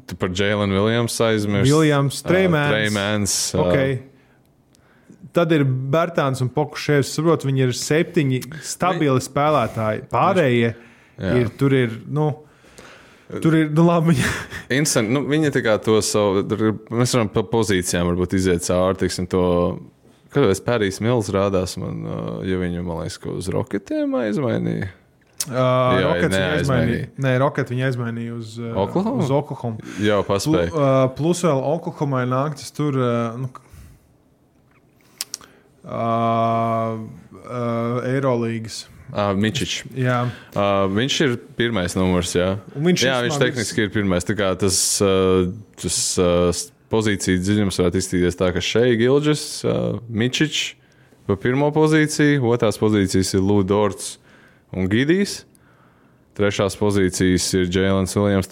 [0.07, 1.71] tu par Jēlenu Viljamsu aizmirsti.
[1.71, 2.71] Viljams, Treimēns.
[2.73, 3.35] Treimēns.
[3.55, 3.99] ā, Okay.
[5.35, 7.11] Tad ir Bērtāns un Pokuševs.
[7.13, 10.07] Saprotu, viņi ir septiņi stabili spēlētāji.
[10.11, 11.33] Pārējie Jā.
[11.37, 11.75] ir tur.
[11.75, 12.31] Ir, nu,
[13.43, 14.17] tur ir nu, labi.
[14.69, 15.13] Interesanti.
[15.15, 16.43] Nu, viņi tā kā to savu.
[16.89, 18.99] Mēs varam pa pozīcijām varbūt iziet cauri.
[19.03, 19.43] Tiksim, to,
[20.29, 22.03] Kāpēc Pērijs Mills rādās man,
[22.45, 24.91] ja viņu, man liekas, ka uz roketiem aizmainīja?
[25.47, 27.07] uh, Jā, Rokets viņa aizmainīja.
[27.25, 29.23] Nē, Rocket viņa aizmainīja uz uh, Oklahoma?
[29.23, 29.95] Uz Oklahoma.
[30.03, 30.69] Jā, paspēja.
[30.69, 32.99] uh, plus vēl Oklahomai nāktas tur.
[32.99, 33.49] Uh, nu,
[35.87, 37.01] uh,
[37.41, 38.83] uh, Eirolīgas.
[39.09, 39.83] Uh, Mičičs.
[39.97, 40.19] Jā,
[40.53, 42.35] Uh, viņš ir pirmais numurs.
[42.37, 44.27] Jā, Un viņš jā ir viņš tehniski ir pirmais.
[44.27, 45.49] Tā kā Tas, uh,
[45.81, 46.51] tas uh,
[46.93, 50.75] pozīciju dziļums varētu izskatīties tā, ka šeit Gilģis, uh, Mičičs
[51.29, 54.15] pa pirmo pozīciju, otrās pozīcijas ir Lūdorts
[54.73, 55.43] un Gidijs.
[56.39, 58.47] Trešās pozīcijas ir Jēlens Viljams,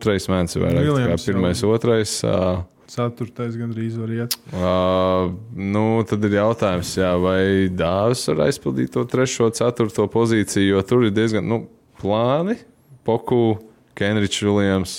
[0.00, 1.18] Trejs ir jā.
[1.26, 2.20] Pirmais, otrais.
[2.24, 4.36] Uh, ceturtais gandrīz var iet.
[4.52, 10.84] Uh, nu, tad ir jautājums, jā, vai Dāvis var aizpildīt to trešo, ceturto pozīciju, jo
[10.86, 11.64] tur ir diezgan nu,
[12.00, 12.58] plāni.
[13.06, 13.58] Poku,
[13.96, 14.96] Kenričs, Viljams.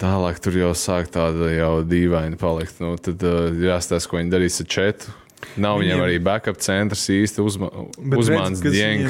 [0.00, 2.80] Tālāk tur jau sāk tāda jau dīvaina palikt.
[2.82, 5.12] Nu, tad uh, jāstāsta, ko viņi darīs ar četu.
[5.56, 7.68] Nav viņiem, Viņiem- arī backup centrs īsti uzma,
[7.98, 9.02] uzmāns redz, kas viņiem-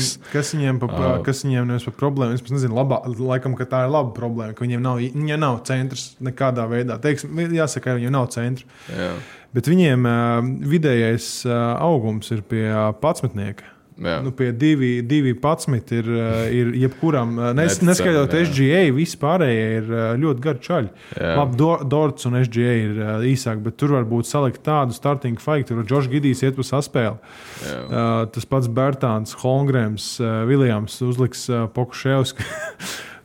[0.80, 1.24] pa, Ā.
[1.24, 2.34] kas viņiem nevis par problēmu?
[2.34, 6.16] Es nezinu, labā, laikam, ka tā ir laba problēma, ka viņiem nav, viņiem nav centrs
[6.20, 6.98] nekādā veidā.
[7.00, 8.64] Teiksim, jāsaka, ka viņiem nav centra.
[8.90, 9.12] Jā,
[9.54, 13.62] Bet viņiem uh, vidējais uh, augums ir pie uh, patsmetnieka.
[13.98, 14.16] Jā.
[14.24, 18.48] Nu, pie 2,11 ir, uh, ir jebkuram, uh, nes, jā.
[18.50, 20.90] SGA, visi pārējie ir uh, ļoti gari čaļi.
[21.38, 22.98] Labi, Do, Dorts un SGA ir
[23.30, 27.16] īsāk, bet tur var būt salikt tādu starting fight, tur Džošs Gidijs iet pa saspēli.
[27.64, 32.34] Uh, tas pats Bērtāns, Holmgrēms, uh, Viljams uzliks uh, Pokuševs.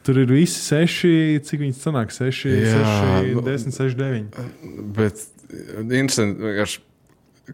[0.09, 1.09] Tur ir visi seši,
[1.45, 4.37] cik viņi sanāk, seši, Jā, seši nu- 10, 6, 9.
[4.95, 5.19] Bet
[5.91, 6.79] interesanti, vienkārši,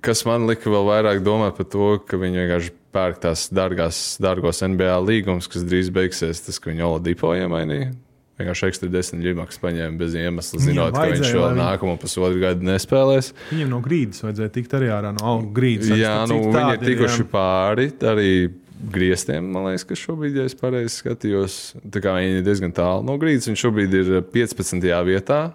[0.01, 4.63] kas man lika vēl vairāk domāt par to, ka viņi vienkārši pērk tās dārgās, dārgos
[4.63, 6.43] NBA līgumus, kas drīz beigsies.
[6.45, 7.93] Tas, ka viņi Oladipo iemainīja.
[8.36, 12.67] Vienkārši ekstra desmit ģimaks paņēma bez iemesla, zinot, ka viņš vēl viņi- nākamo pusotru gadu
[12.67, 13.31] nespēlēs.
[13.51, 15.93] Viņiem no grīdas vajadzēja tikt arī ārā no auga grīdas.
[15.95, 17.29] Jā, nu, viņi ir tikuši jā.
[17.31, 18.51] pāri arī
[18.91, 19.47] grieztiem.
[19.55, 23.15] Man liekas, ka šobrīd, ja es pareizi skatījos, tā kā viņi ir diezgan tālu no
[23.21, 23.47] grīdas.
[23.47, 24.84] Viņš šobrīd ir 15.
[25.08, 25.53] vietā.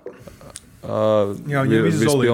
[0.81, 2.33] Uh, Jā, viņam viss solidi.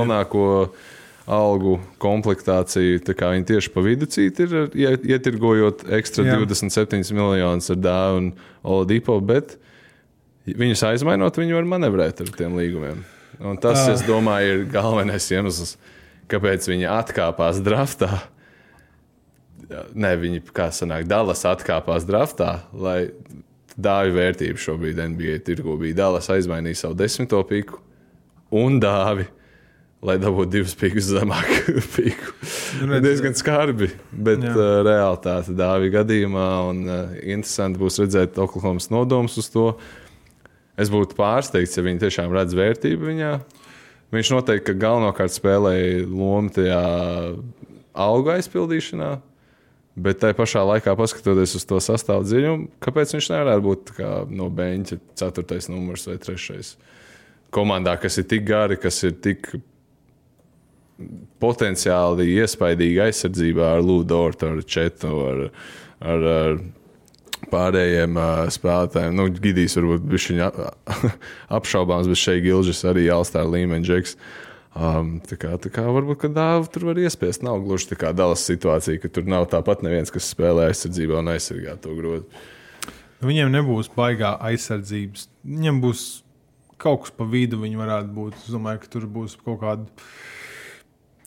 [1.27, 3.01] Algu komplektāciju.
[3.03, 6.37] Viņi tieši pa vidu cīt ir ie- ietirgojot ekstra Jā.
[6.47, 8.33] 27 miljonus ar dāvu un
[8.65, 9.57] Oladipo, bet
[10.47, 13.03] viņus aizmainot, viņi var manevrēt ar tiem līgumiem.
[13.41, 13.93] Un tas, Ah.
[13.93, 15.77] es domāju, ir galvenais iemesls,
[16.29, 18.23] kāpēc viņi atkāpās draftā.
[19.95, 23.11] Nē, viņi, kā sanāk, Dallas atkāpās draftā, lai
[23.77, 25.95] dāvi vērtību šobrīd NBA tirgu bija.
[26.05, 27.81] Dallas aizmainīja savu desmito piku
[28.53, 29.27] un dāvi,
[30.05, 32.33] lai dabūtu divus pikus zemāku piku.
[32.83, 34.53] Nu, redz, Diezgan skarbi, bet Jā.
[34.53, 36.49] uh, realitāte dāvi gadījumā.
[36.71, 39.71] Un, uh, interesanti būs redzēt Oklahomas nodomus uz to.
[40.77, 43.31] Es būtu pārsteigts, ja viņi tiešām redz vērtību viņā.
[44.15, 46.83] Viņš noteikti galvenokārt spēlēja lomu tajā
[47.97, 49.17] auga aizpildīšanā.
[49.97, 54.51] Bet tajā pašā laikā, paskatoties uz to sastāvu dziļumu, kāpēc viņš nevarētu būt kā no
[54.53, 55.57] beņķa 4.
[55.73, 56.59] numurs vai 3.
[57.57, 59.49] komandā, kas ir tik gari, kas ir tik
[61.43, 65.43] potenciāli iespaidīgi aizsardzībā ar Lūdortu, ar Četu, ar,
[66.01, 66.59] ar, ar
[67.53, 68.19] pārējiem
[68.55, 69.15] spēlētājiem.
[69.17, 70.51] Nu, Gidijs varbūt bija
[71.59, 74.19] apšaubāms, bet šeit Gilžis arī jāstāv līmeņa džeks.
[74.77, 77.45] Um, tā kā, tā kā varbūt, ka dāvu tur var iespiest.
[77.47, 81.33] Nav gluži tā kā dalas situācija, ka tur nav tāpat neviens, kas spēlē aizsardzībā un
[81.33, 82.45] aizsargā to grozu.
[83.25, 85.31] Viņiem nebūs baigā aizsardzības.
[85.49, 86.03] Viņiem būs
[86.83, 87.63] kaut kas pa vidu.
[87.63, 88.37] Viņi varētu būt.
[88.43, 89.87] Es domāju, ka tur būs kaut kāda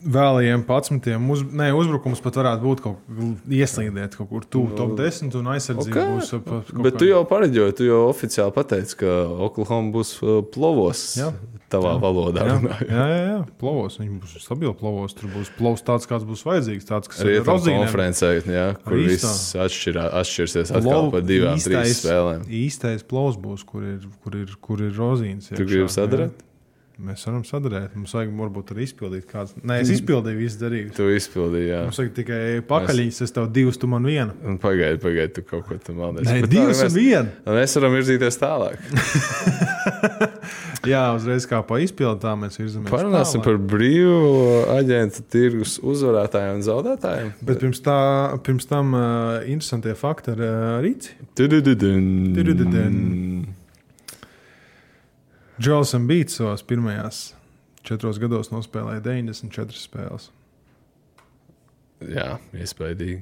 [0.04, 1.28] vēlējiem patsmitiem.
[1.30, 5.50] Uz, ne, uzbrukums pat varētu būt kaut kur ieslīdēt kaut kur tuvu top 10 un
[5.54, 6.10] aizsardzība Ok.
[6.16, 6.34] būs.
[6.38, 9.06] ap- ap Bet tu kāda- jau pareģoji, tu jau oficiāli pateici, ka
[9.48, 11.16] Oklahoma būs uh, plovos.
[11.20, 11.32] Jā.
[11.70, 13.96] Tavā valodā Jā, jā, jā, jā, plovos.
[14.00, 15.14] Viņi būs stabili plovos.
[15.14, 16.82] Tur būs plovs tāds, kāds būs vajadzīgs.
[16.88, 17.84] Tāds, kas ir Rietumu rozīnēm.
[17.86, 22.42] konferencē, jā, kur Ar viss atšķirā, atšķirsies atkal Plov- par divām, trīs īstais- spēlēm.
[22.50, 25.46] Īstais plovs būs, kur ir, kur ir, kur ir rozīnes.
[25.54, 25.94] Tu gribi jā.
[25.94, 26.32] sadarīt?
[27.00, 27.94] Mēs varam sadarīt.
[27.96, 29.54] Mums vajag varbūt arī izpildīt kādu.
[29.64, 30.92] Nē, es izpildīju visu darījumu.
[30.98, 31.78] Tu izpildīji, jā.
[31.86, 34.34] Mums vajag tikai pakaļņas, es tev divus, tu man vienu.
[34.44, 36.28] Un Pagaidi, pagaidi, tu kaut ko tam maldies.
[36.28, 37.32] Nē, Bet divus tā, un vienu.
[37.56, 38.76] Mēs varam virzīties tālāk.
[40.90, 42.88] Jā, uzreiz kā pa izpildu tā mēs virzamies.
[42.92, 43.48] Parunāsim tālāk.
[43.48, 44.20] par brīvu
[44.76, 47.32] aģentu tirgus uzvarētājiem un zaudētājiem.
[47.44, 47.96] Bet pirms, tā,
[48.46, 49.02] pirms tam uh,
[49.44, 50.52] interesantie fakti ar uh,
[50.84, 51.16] Rīci.
[51.36, 52.06] Tudududun.
[52.36, 52.94] Tudududun.
[55.60, 57.34] Džons Ambīts savās pirmajās
[57.84, 60.30] četros gados nospēlēja 94 spēles.
[62.00, 63.18] Jā, iespaidīgi.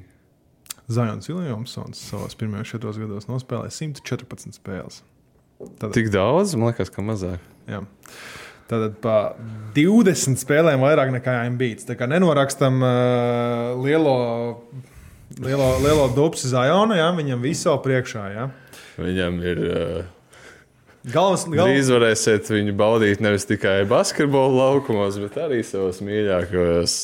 [0.89, 5.01] Zions Viljamsons savās pirmajos četros gados nospēlēja 114 spēles.
[5.81, 7.43] Tad, Tik daudz, man liekas, ka mazāk.
[7.67, 7.83] jā.
[8.69, 9.17] Tātad pa
[9.75, 11.87] 20 spēlēm vairāk nekā Ambīts.
[11.89, 14.15] Tā kā nenorakstam uh, lielo,
[15.41, 18.27] lielo, lielo dubsi Zionu, jā, viņam visu priekšā.
[18.37, 18.47] Jā.
[19.01, 19.63] Viņam ir.
[19.65, 20.18] Uh,
[21.13, 26.97] Galvas, Drīz galvas, varēsiet viņu baudīt nevis tikai basketbola laukumos, bet arī savos mīļākajos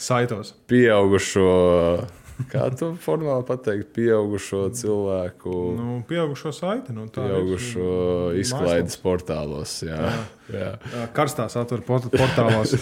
[0.00, 0.54] saitos.
[0.70, 2.06] pieaugušo,
[2.48, 6.94] kā tu formāli pateikt, pieaugušo cilvēku, Nu, pieaugušo saiti.
[6.96, 7.34] Nu, tā ir.
[7.34, 7.88] pieaugušo
[8.40, 9.74] izklaides portālos.
[9.84, 9.98] Jā,
[10.54, 10.70] jā.
[10.94, 12.72] Jā, Karstās atver port- portālos.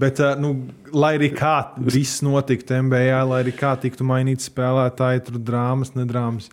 [0.00, 0.54] Bet, ā, nu,
[0.96, 6.48] lai arī kā viss notiktu MBA, lai arī kā tiktu mainīti spēlētāji, tur drāmas, nedrāmas,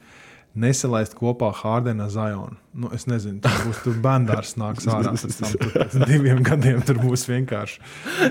[0.57, 2.57] nesalaist kopā Hārdena Zionu.
[2.79, 5.11] Nu, es nezinu, tur būs tur bandārs nāks ārā.
[5.13, 7.77] pēc diviem gadiem tur būs vienkārši.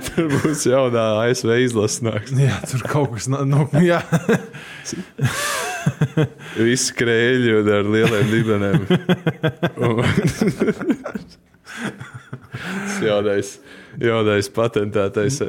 [0.09, 2.31] Tur būs jaunā ASV izlasnāks.
[2.39, 3.43] Jā, tur kaut kas nav.
[3.49, 4.01] Nu, jā.
[6.59, 8.79] Visi krēļi un ar lieliem dibeniem.
[12.59, 13.59] Tas jaunais,
[14.03, 15.41] jaunais patentētais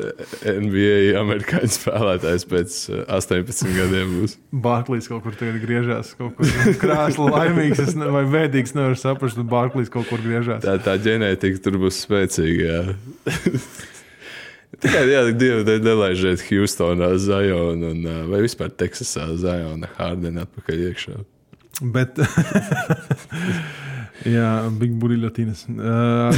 [0.44, 4.36] NBA amerikāņu spēlētājs pēc eh, 18 gadiem būs.
[4.66, 6.16] Bārklīs kaut kur tagad griežās.
[6.20, 6.50] Kaut kur
[6.84, 8.76] krāsli laimīgs es ne, vai bēdīgs.
[8.78, 10.64] Nevar saprast, bet Bārklīs kaut kur griežās.
[10.66, 12.84] Tā, tā ģenētika tur būs spēcīga.
[14.80, 21.18] Tikai divi dēļ nelaižiet Houstonā, Zajonu un ā, vai vispār Teksasā, Zajona, Hārdena atpakaļ iekšā.
[21.82, 22.20] Bet,
[24.38, 24.96] jā, Big.
[25.00, 26.32] Uh,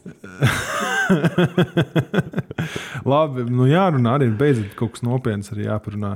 [3.10, 6.12] Labi, nu jārunā arī beidzot kaut kas nopietns arī jāparunā.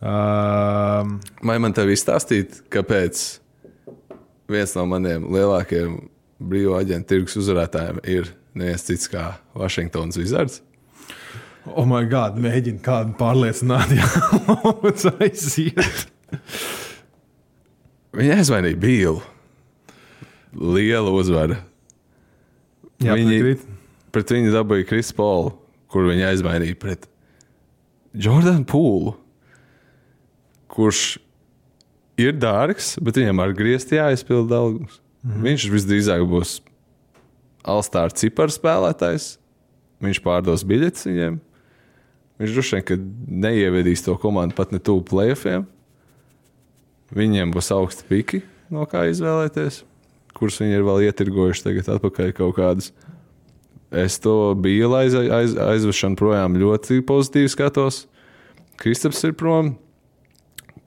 [0.00, 1.02] Uh,
[1.44, 3.12] Vai man tev izstāstīt, kāpēc
[4.50, 5.92] viens no maniem lielākajiem
[6.40, 8.24] brīvā aģenta tirgus uzvarētājiem ir
[8.56, 10.56] neviens cits kā Vašingtons Wizards?
[11.68, 14.06] oh, my God, mēģina kādu pārliecināt, ja
[14.48, 16.06] lūdzu aiziet.
[18.16, 19.20] Viņa aizvainīja Bīlu.
[20.50, 21.60] Liela uzvara.
[23.00, 23.66] Jā, Viņi- piekrīt.
[24.12, 25.52] Pret viņu dabūja Kris Paulu,
[25.88, 27.06] kur viņa aizvainīja pret
[28.14, 29.14] Jordanu Pūlu,
[30.68, 31.18] kurš
[32.18, 35.00] ir dārgs, bet viņam ar griezti jāizpild algas.
[35.22, 35.42] Mm -hmm.
[35.46, 36.60] Viņš visdrīzāk būs
[37.64, 39.36] Alstāra ciparu spēlētājs.
[40.00, 41.40] Viņš pārdos biļetes viņiem.
[42.40, 42.96] Viņš droši vien ka
[43.28, 45.66] neievedīs to komandu pat ne tuvu playoffiem.
[47.12, 49.82] Viņiem būs augsti piki, no kā izvēlēties,
[50.40, 52.90] kurus viņi ir vēl ietirgojuši tagad atpakaļ kaut kādus.
[53.90, 58.04] Es to biju aiz, aiz, aizvešanu projām ļoti pozitīvi skatos.
[58.80, 59.74] Kristaps ir prom.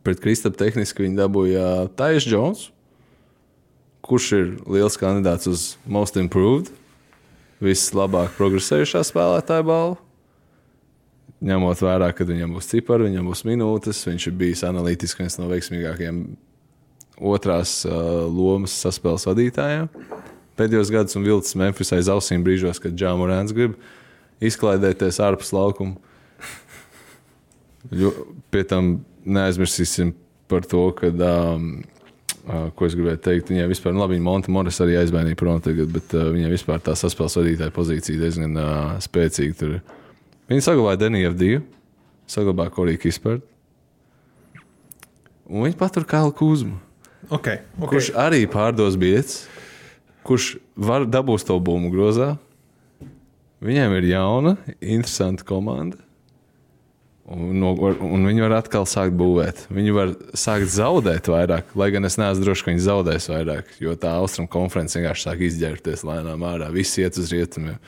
[0.04, 1.66] Pret Kristapu tehniski viņi dabūja
[2.00, 2.66] Taisa Jones,
[4.04, 6.72] kurš ir liels kandidāts uz Most Improved,
[7.64, 10.00] vislabāk progresējušā spēlētāja balvu.
[11.44, 15.48] Ņemot vērā, ka viņam būs cipari, viņam būs minūtes, viņš ir bijis analītiski viens no
[15.52, 16.20] veiksmīgākajiem
[17.22, 19.90] otrās uh, lomas saspēles vadītājiem.
[20.58, 23.78] Pēdējos gados un vilcis Memphis aiz ausīm brīžos, kad Džāmurēns grib
[24.44, 25.98] izklaidēties ārpus laukuma.
[28.54, 30.14] Pie tam neaizmirsīsim
[30.52, 31.68] par to, ka, um,
[32.46, 35.62] uh, ko es gribēju teikt, viņai vispār, nu, labi, viņa Monte Morris arī aizmainīja prom
[35.64, 39.58] tagad, bet uh, viņai vispār tā saspēles vadītāja pozīcija diezgan uh, spēcīga.
[39.60, 39.76] Tur.
[40.52, 41.52] Viņa saglabāja Deniju F2,
[42.30, 43.50] saglabāja Koriju Kispertu.
[45.50, 46.78] Un viņa patur Kālu Kūzmu,
[47.30, 47.90] Okay, okay.
[47.90, 49.44] kurš arī pārdos biļetes,
[50.28, 52.34] kurš var dabūt to bumbu grozā.
[53.64, 56.02] Viņiem ir jauna, interesanta komanda.
[57.24, 59.62] Un, no, un viņi var atkal sākt būvēt.
[59.72, 63.72] Viņi var sākt zaudēt vairāk, lai gan es neesmu drošs, ka viņi zaudēs vairāk.
[63.80, 66.68] Jo tā austrumu konference vienkārši sāk izģērbties lēnām ārā.
[66.76, 67.80] Visi iet uz rietumiem.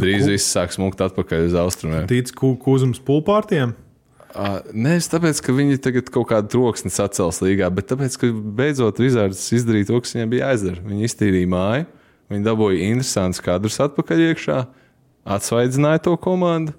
[0.00, 2.04] Drīz viss sāk smukt atpakaļ uz austrumiem.
[2.10, 3.72] Tic kūzums pulpārtiem.
[4.30, 9.00] Uh, Nevis tāpēc, ka viņi tagad kaut kādu troksni sacels līgā, bet tāpēc, ka beidzot
[9.02, 10.84] Vizards izdarīja to, kas viņiem bija jāizdara.
[10.86, 11.88] Viņi iztīrīja māju,
[12.30, 14.60] viņi dabūja interesantus kadrus atpakaļ iekšā,
[15.34, 16.76] atsvaidzināja to komandu,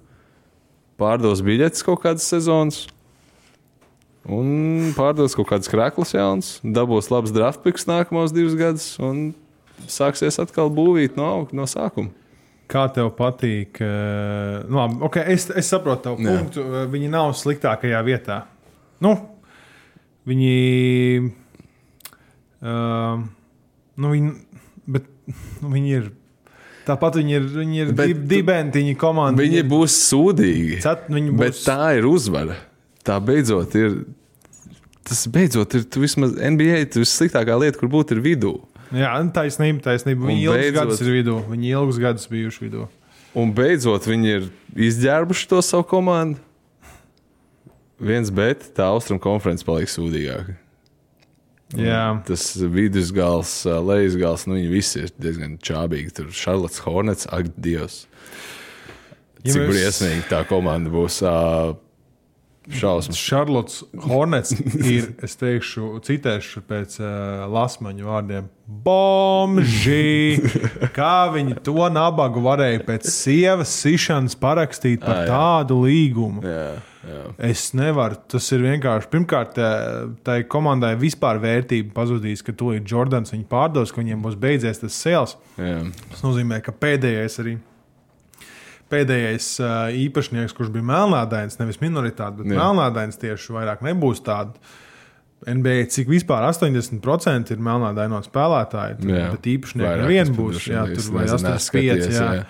[1.02, 2.86] pārdos biļetes kaut kādas sezonas.
[4.32, 9.32] Un pārdos kaut kādas krāklas jaunas, dabūs labs draftpiks nākamos divus gadus un
[9.92, 12.14] sāksies atkal būvīt no, no sākuma.
[12.72, 13.82] Kā tev patīk?
[13.84, 16.38] eh, Nu, labi, okay, es, es saprotu tavu Jā.
[16.38, 16.64] punktu.
[16.64, 18.44] eh, Viņi nav sliktākajā vietā.
[19.04, 19.16] Nu,
[20.30, 21.32] viņi.
[22.62, 23.24] Uh,
[23.98, 24.32] nu, viņi
[24.94, 25.08] bet,
[25.64, 26.10] nu, viņi ir.
[26.86, 29.42] Tāpat viņi ir, viņi ir Bet dib, dibentiņi komanda.
[29.42, 30.80] Viņi būs sūdīgi.
[30.84, 32.58] Cet, viņi Bet būs, tā ir uzvara.
[33.06, 34.00] Tā beidzot ir.
[35.06, 36.84] Tas beidzot ir tu vismaz NBA.
[36.94, 38.54] Tas vissliktākā lieta, kur būt, ir vidū.
[38.94, 40.28] Jā, taisnība, taisnība.
[40.28, 41.36] Viņi ilgus beidzot- gadus ir vidū.
[41.50, 42.88] Viņi ilgus gadus bijuši vidū.
[43.36, 46.40] Un beidzot viņi ir izģērbuši to savu komandu.
[48.02, 50.56] Viens bet tā austrumu konferences paliek sūdīgāka.
[51.78, 56.12] Jā, Tas vidusgals, lejasgals, nu viņi visi ir diezgan čābīgi.
[56.18, 58.08] Tur Charlotte Hornets, ak, Dievs.
[59.46, 61.22] Ja Cik mēs- briesmīgi tā komanda būs.
[61.24, 61.78] ā,
[62.70, 63.18] Šausmas.
[63.18, 64.54] Šarlots Hornets
[64.86, 68.50] ir, es teikšu, citēšu pēc uh, lasmaņu vārdiem.
[68.86, 70.38] Bomži!
[70.98, 75.26] Kā viņi to nabagu varēja pēc sievas sišanas parakstīt par jā.
[75.32, 76.46] tādu līgumu?
[76.46, 76.78] Jā,
[77.10, 77.24] jā.
[77.50, 78.20] Es nevaru.
[78.32, 79.10] Tas ir vienkārši.
[79.12, 83.34] Pirmkārt, eh, tai komandai vispār vērtība pazudīs, ka to ir Jordans.
[83.34, 85.36] Viņi pārdos, ka viņiem būs beidzies tas sēls.
[85.58, 85.82] jā.
[86.14, 87.58] Tas nozīmē, ka pēdējais arī.
[88.92, 89.50] Pēdējais
[90.06, 94.60] īpašnieks, kurš bija melnādains, nevis minoritāte, bet melnādains tieši vairāk nebūs tāds.
[95.42, 99.30] NBA cik vispār 80% ir melnādaino spēlētāji, tad, Jā.
[99.34, 100.68] bet īpašnieki Vairāk, viens es būs.
[100.70, 101.56] Jā, tur vai nezinu, 85.
[101.56, 102.28] neskaties, Jā.
[102.38, 102.44] jā.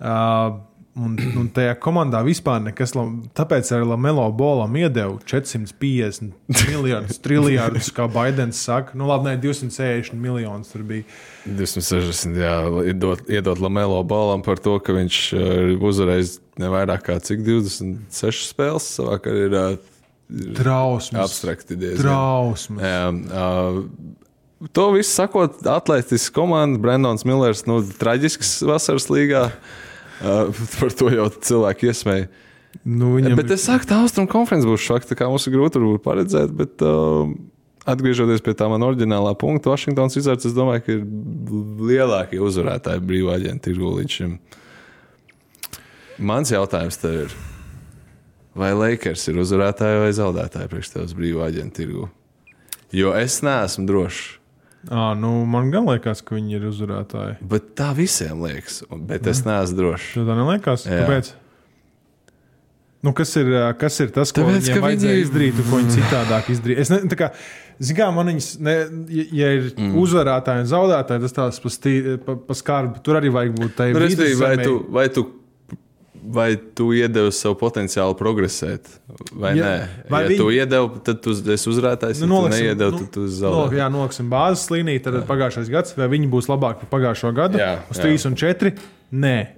[0.00, 0.56] Uh,
[0.96, 2.94] Un, un tajā komandā vispār nekas,
[3.36, 6.32] tāpēc arī Lamelo bolam iedeva 450
[6.70, 8.96] miljonus, triljardus, kā Baidens saka.
[8.96, 11.04] Nu, labi, ne 260 miljonus tur bija.
[11.44, 12.56] 260, jā,
[12.94, 18.48] iedot, iedot Lamelo balam par to, ka viņš ir uzvarējis ne vairāk kā cik 26
[18.54, 19.68] spēles savā karjerā.
[20.56, 21.28] Trausmas.
[21.28, 22.06] Abstrakti diezgan.
[22.08, 22.88] Trausmas.
[22.88, 29.50] Jā, uh, to visu sakot, atletisks komanda, Brendons Millers, nu, traģisks vasaras līgā.
[29.52, 29.82] Uh,
[30.78, 32.30] par to jau cilvēki iesmēja.
[32.84, 33.36] Nu, Viņam...
[33.38, 36.52] Bet es saku, tā austrumu konferences būs švaka, tā kā mums ir grūti paredzēt.
[36.56, 37.30] Bet, uh,
[37.86, 41.04] atgriežoties pie tā mana oriģinālā punkta, Vašingtons izvērts, es domāju, ka ir
[41.92, 44.38] lielākie uzvarētāji brīvā aģenta tirgu līdz šim.
[46.26, 47.36] Mans jautājums tev ir,
[48.56, 52.08] vai Lakers ir uzvarētāji vai zaudētāji priekš tevis brīvā aģenta tirgu?
[52.94, 54.24] Jo es neesmu drošs.
[54.86, 57.40] À, nu, man gan liekas, ka viņi ir uzvarētāji.
[57.50, 60.12] Bet tā visiem liekas, bet es neesmu drošs.
[60.14, 60.86] Tev tā neliekas?
[60.86, 61.02] Jā.
[61.02, 61.32] Kāpēc?
[63.06, 66.50] Nu, kas, ir, kas ir tas, ko Tāpēc, viņiem vajadzēja viņi- izdarīt, ko viņi citādāk
[66.54, 66.82] izdarīja?
[66.82, 67.28] Es ne, tā kā,
[67.98, 68.74] kā, man viņas, ne,
[69.36, 69.92] ja- ir mm.
[70.02, 73.02] uzvarētāji un zaudētāji, tas tās pa, stī, pa, pa skarbu.
[73.06, 75.26] Tur arī vajag būt tai Nu, respektīvi, vai, tu, vai, tu,
[76.24, 78.86] vai tu iedevi savu potenciālu progresēt,
[79.32, 79.88] vai Ja- nē?
[80.10, 82.20] vai ja viņi- tu iedevi, tad tu esi uzvarētājs.
[82.20, 83.78] Nu, Nu, ja noliksim- neiedevi, nu, tad tu No, zaudējis.
[83.78, 85.22] jā, noliksim bāzes līniju, tad jā.
[85.26, 87.58] pagājušais gads, vai viņi būs labāki par pagājušo gadu?
[87.58, 88.02] Jā, Uz jā.
[88.02, 88.72] 3 un 4?
[89.12, 89.48] Nē,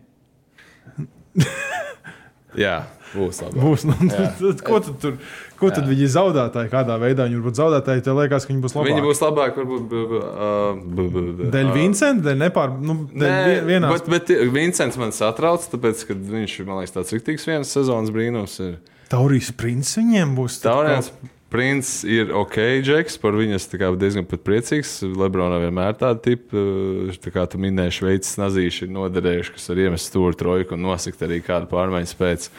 [2.57, 2.83] Jā,
[3.15, 3.61] būs labi.
[3.63, 3.85] būs.
[3.89, 5.15] Nu, tad, ko tad, tur,
[5.61, 6.71] ko tad viņi ir zaudētāji?
[6.73, 8.05] Kādā veidā viņi var būt zaudētāji?
[8.07, 8.93] Tev liekas, ka viņi būs labāki.
[8.93, 9.97] Viņi būs labāki, varbūt.
[10.19, 12.77] uh, Dēļ Vincenta, dēļ nepār.
[12.83, 17.17] Nu, dēļ Nē, vienā bet, bet Vincents man satrauc, tāpēc, ka viņš man liekas, tāds
[17.17, 18.61] rīktīgs viens sezonas brīnums.
[18.65, 18.79] Ir.
[19.09, 20.61] Taurijas princis viņiem būs.
[20.65, 21.13] Tauriens
[21.49, 24.99] Princis ir ok, Džeks, par tā kā diezgan priecīgs.
[25.17, 29.81] Lebronam vienmēr tāda tipa, eh, tā kā tu minēji, Šveices nazīši ir noderējuši, kas var
[29.81, 32.51] iemest stūri trojku un nosakt arī kādu pārmaiņu pēc.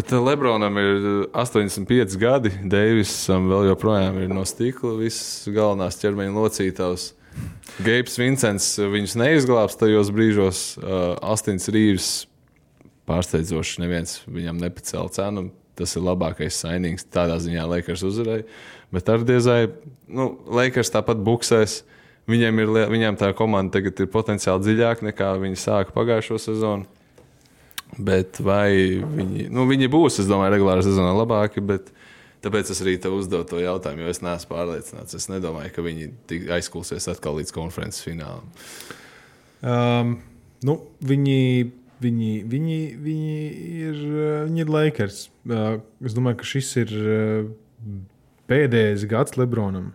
[0.00, 6.32] Bet eh, Lebronam ir 85 gadi, Deivisam vēl joprojām ir no stikla visas galvenās ķermeņa
[6.32, 7.02] locītavas.
[7.84, 10.62] Geips Vincents eh, viņus neizglābs tajos brīžos.
[10.80, 12.06] Uh, Astins Rīvs
[13.10, 15.50] pārsteidzoši neviens viņam nepacēla cenu.
[15.76, 17.04] Tas ir labākais sainīgs.
[17.12, 18.46] Tādā ziņā Lakers uzvarēja.
[18.96, 19.66] Bet ar diezai,
[20.08, 21.82] nu, Lakers tāpat buksēs.
[22.30, 26.88] Viņiem ir, viņiem tā komanda tagad ir potenciāli dziļāka nekā viņi sāka pagājušo sezonu.
[27.98, 31.62] Bet vai viņi, nu, viņi būs, es domāju, regulārā sezonā labāki.
[31.64, 31.90] Bet
[32.44, 35.16] tāpēc es arī tev uzdevu to jautājumu, jo es neesmu pārliecināts.
[35.18, 36.10] Es nedomāju, ka viņi
[36.56, 38.46] aizkulsies atkal līdz konferences finālam.
[39.60, 40.16] Um,
[40.66, 41.40] nu, viņi,
[42.00, 43.40] viņi, viņi, viņi,
[43.90, 44.04] ir,
[44.48, 45.26] viņi ir Lakers.
[45.48, 47.50] Uh, es domāju, ka šis ir uh,
[48.50, 49.92] pēdējais gads Lebronam.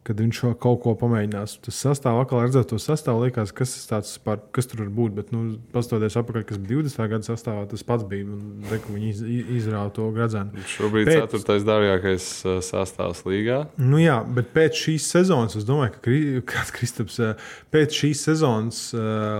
[0.00, 1.58] Kad viņš kaut ko pamēģinās.
[1.66, 5.12] Tas sastāvā, kā redzot, to sastāvā, liekas, kas, tāds par, kas tur var būt.
[5.18, 7.02] Bet, nu, pastoties atpakaļ, kas bija 20.
[7.12, 8.24] gada sastāvā, tas pats bija.
[8.32, 9.20] Un, re, viņi iz,
[9.60, 10.64] izrāva to gradzenu.
[10.72, 11.26] Šobrīd Pēc- Pēc...
[11.34, 13.58] ceturtais dārgākais uh, sastāvs līgā.
[13.76, 18.24] Nu, jā, bet pēc šīs sezonas, es domāju, ka Kri- kāds Kristaps, eh, pēc šīs
[18.30, 18.80] sezonas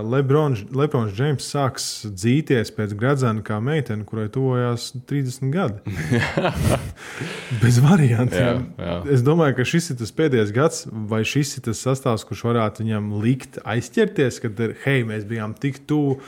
[0.05, 5.97] Lebrons, Lebrons Džeims sāks dzīties pēc gradzena kā meitene, kurai tuvojās 30 gadi.
[7.63, 8.67] Bez variantiem.
[8.77, 8.95] Jā, jā.
[9.17, 12.85] Es domāju, ka šis ir tas pēdējais gads, vai šis ir tas sastāvs, kurš varētu
[12.85, 16.19] viņam likt aizķerties, kad, hei, mēs bijām tik tuvu.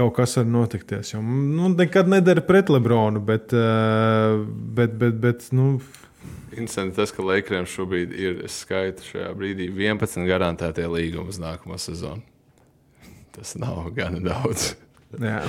[0.00, 1.10] Kaut kas var notikties.
[1.12, 4.36] Jo, nu, nekad nedara pret Lebronu, bet, eh,
[4.76, 5.74] bet, bet, bet nu,
[6.50, 11.78] Interesanti tas, ka Lakeriem šobrīd ir es skaitu šajā brīdī 11 garantētie līgumi uz nākamo
[11.78, 12.24] sezonu.
[13.36, 14.72] Tas nav gana daudz.
[15.14, 15.44] jā.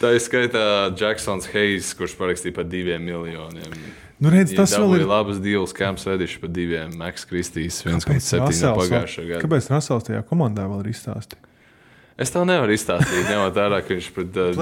[0.00, 0.64] Tā ir skaitā
[0.98, 3.76] Jacksons Hayes, kurš parakstīja par diviem miljoniem.
[4.22, 5.08] Nu, redz, tas Viņa vēl ir.
[5.10, 9.40] labas deals, Kams Redišs par diviem, Maks Kristīs 1,7 no Rasels pagājušā gada.
[9.42, 11.50] Kāpēc Rasels tajā komandā vēl ir izstāstījis?
[12.14, 14.52] Es tev nevaru izstāstīt, ņemot vērā, ka viņš pret uh,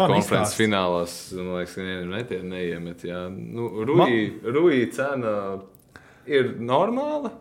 [0.00, 3.04] fan konferences finālās, man liekas, ka nevienam netiek neiemet.
[3.04, 3.26] Jā.
[3.28, 5.34] Nu, Rui, Rui cena
[6.24, 7.34] ir normāla.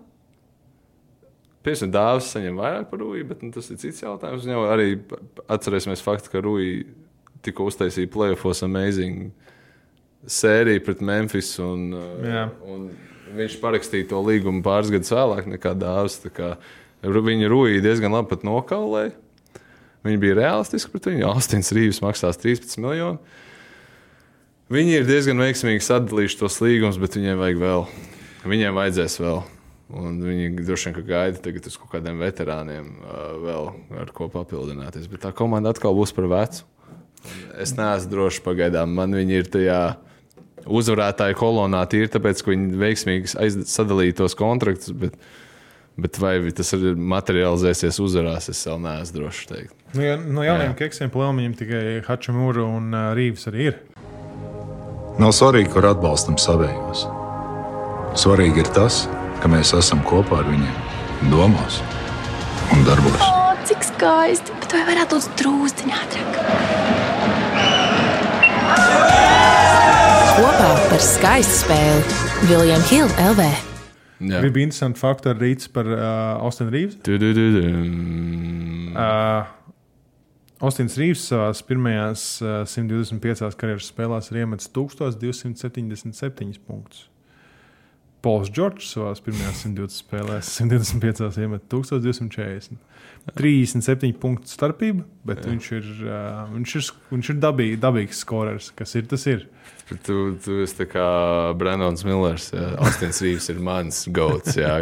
[1.63, 4.43] Piemēram, dāvāts saņem vairāk par Rui, bet nu, tas ir cits jautājums.
[4.43, 4.89] Viņam arī
[5.55, 6.67] atcerēsimies faktu, ka Rui
[7.45, 9.29] tikko uztaisīja playoffs amazing
[10.27, 11.53] sēriju pret Memphis.
[11.63, 12.45] Un, uh, Jā.
[12.67, 12.89] un
[13.37, 16.21] viņš parakstīja to līgumu pāris gadus vēlāk nekā dāvāts.
[17.01, 19.15] Viņa Rui diezgan labi pat nokaulēja.
[20.05, 21.29] Viņi bija realistiski pret viņu.
[21.29, 23.39] Austins Rīvs maksās 13 miljonus.
[24.71, 27.81] Viņi ir diezgan veiksmīgi sadalījuši tos līgumus, bet viņiem vajag vēl.
[28.47, 29.41] Viņiem vajadzēs vēl.
[29.99, 33.67] Un viņi droši vien gaida tagad uz kaut kādiem veterāniem, uh, vēl
[33.99, 35.09] ar ko papildināties.
[35.11, 36.63] Bet tā komanda atkal būs par vecu.
[37.59, 38.95] Es neesmu drošs pagaidām.
[38.95, 39.81] Man viņi ir tajā
[40.65, 44.93] uzvarētāju kolonā tīri tāpēc, ka viņi veiksmīgi sadalīja tos kontraktus.
[44.97, 45.17] Bet,
[45.99, 49.73] Bet vai tas arī materializēsies uzvarās, es vēl neesmu drošs teikt.
[49.91, 50.77] Nu, ja, no jauniem Jā.
[50.85, 53.75] keksiem plēmiņiem tikai Hačamūra un uh, Rīgas arī ir.
[55.19, 57.03] Nav svarīgi, kur atbalstam savējos.
[58.23, 59.03] Svarīgi ir tas,
[59.43, 60.77] ka mēs esam kopā ar viņiem,
[61.33, 61.81] domās
[62.71, 63.19] un darbos.
[63.27, 64.55] O, cik skaisti!
[64.63, 66.33] Bet vai varētu būt drūzciņā ātrāk?
[70.61, 73.45] Kopā par skaistu spēli Viljams Hilde LV.
[74.29, 74.41] Jā.
[74.43, 76.03] Gribu interesantu faktu ar Rītas par uh,
[76.45, 76.99] Austinu Rīvs.
[77.01, 78.91] Du-du-du-dum.
[78.93, 79.49] Uh,
[80.61, 87.07] Austins Rīvs savā pirmajās uh, 125 karjeras spēlēs ir iemetis 1277 punktus.
[88.21, 92.77] Pols Čorčs savā pirmajās 120 spēlēs, 125 iemet 1240.
[93.37, 98.71] 37 punktu starpība, bet viņš ir, uh, viņš ir, viņš ir dabī, dabīgs skorers.
[98.77, 99.25] Kas ir tas?
[99.29, 99.45] Ir.
[100.05, 101.05] Tu, tu esi tā kā
[101.59, 102.49] Brendons Millers.
[102.55, 102.71] Jā.
[102.81, 104.55] Austins Rīvs ir mans goats.
[104.57, 104.79] Jā,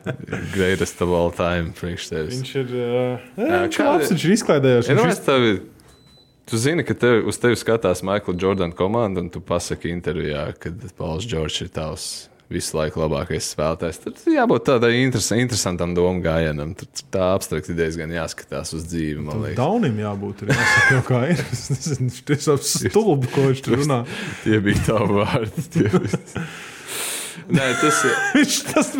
[0.56, 2.40] greatest of all time priekš tevis.
[2.40, 4.88] Viņš ir, uh, Jā, viņš kā- ir labs, viņš ir izklaidējies.
[4.88, 5.54] Ja, nu, viņš es tevi,
[6.48, 10.72] tu zini, ka tev, uz tevi skatās Maikla Jordana komanda, un tu pasaki intervijā, ka
[10.96, 12.10] Pauls Čorčs ir tavs
[12.54, 14.00] visu laiku labākais spēlētājs.
[14.04, 16.74] Tad jābūt tādai interes, interesantam domu gājienam.
[16.78, 19.22] Tad tā abstrakti diezgan jāskatās uz dzīvi.
[19.26, 19.58] man liekas.
[19.60, 20.44] Daunim jābūt.
[20.46, 21.46] Ir jāsaka, kā ir.
[21.52, 24.02] Es nezinu, Viņš ir stulbi, ko viņš tur runā.
[24.44, 25.88] Tie bija tavi vārdi.
[27.52, 28.90] Nē, tas ir Viņš tas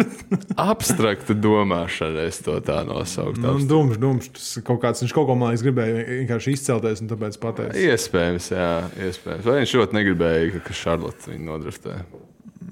[0.60, 2.26] abstrakta domāšana.
[2.30, 3.42] Es to tā nosauktu.
[3.42, 4.32] nu, dumšs, dumšs.
[4.36, 7.78] Tas kaut kāds, viņš kaut ko man gribēja vienkārši izcelties un tāpēc pateikt.
[7.78, 8.70] Iespējams, jā,
[9.08, 9.46] iespējams.
[9.46, 12.00] Vai viņš ļoti negribēja, ka Šarlote viņu nodriftē?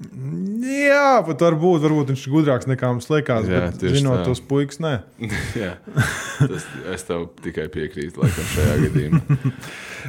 [0.01, 3.47] Jā, pat varbūt, varbūt viņš ir gudrāks nekā mums liekas.
[3.49, 4.25] Jā, bet, zinot tā.
[4.29, 4.93] tos puikas, nē.
[5.61, 5.75] Jā,
[6.39, 9.21] tas, es tev tikai piekrītu laikam, šajā gadījumā.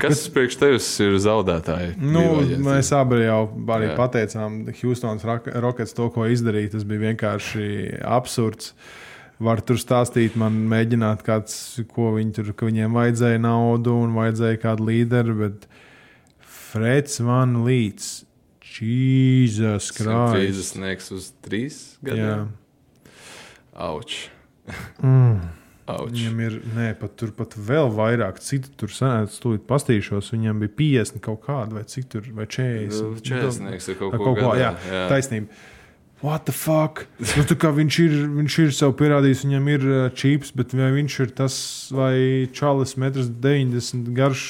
[0.03, 1.95] Kas priekš tevis ir zaudētāji?
[2.01, 3.43] Nu, Brīvā mēs abi jau
[3.77, 3.97] arī Jā.
[3.99, 6.75] pateicām, Houstonas Rockets to, ko izdarīja.
[6.77, 7.69] Tas bija vienkārši
[8.09, 8.73] absurds.
[9.43, 11.55] Var tur stāstīt, man mēģināt, kāds,
[11.93, 15.65] ko viņi tur, ka viņiem vajadzēja naudu un vajadzēja kādu līderi, bet
[16.73, 18.23] Freds Van Līts,
[18.81, 20.77] Jesus Krīzes Christ.
[20.77, 22.47] sniegs uz trīs Jā, gadiem.
[23.73, 24.31] Auč.
[25.03, 25.43] mm.
[25.93, 26.13] Auč.
[26.15, 30.77] viņam ir, nē, pat tur pat vēl vairāk, citi tur sanāca, stūlīt pastīšos, viņam bija
[30.79, 33.23] 50 kaut kāda, vai cik tur, vai 40.
[33.27, 35.07] Čēsnieks ir kaut kaut ko, jā, jā.
[35.11, 35.51] taisnība.
[36.23, 37.03] What the fuck?
[37.19, 40.93] Nu, tā kā viņš ir, viņš ir sev pierādījis, viņam ir uh, čips, bet vai
[40.95, 41.57] viņš ir tas,
[41.91, 42.15] vai
[42.55, 44.45] Čāles metrs 90 garš?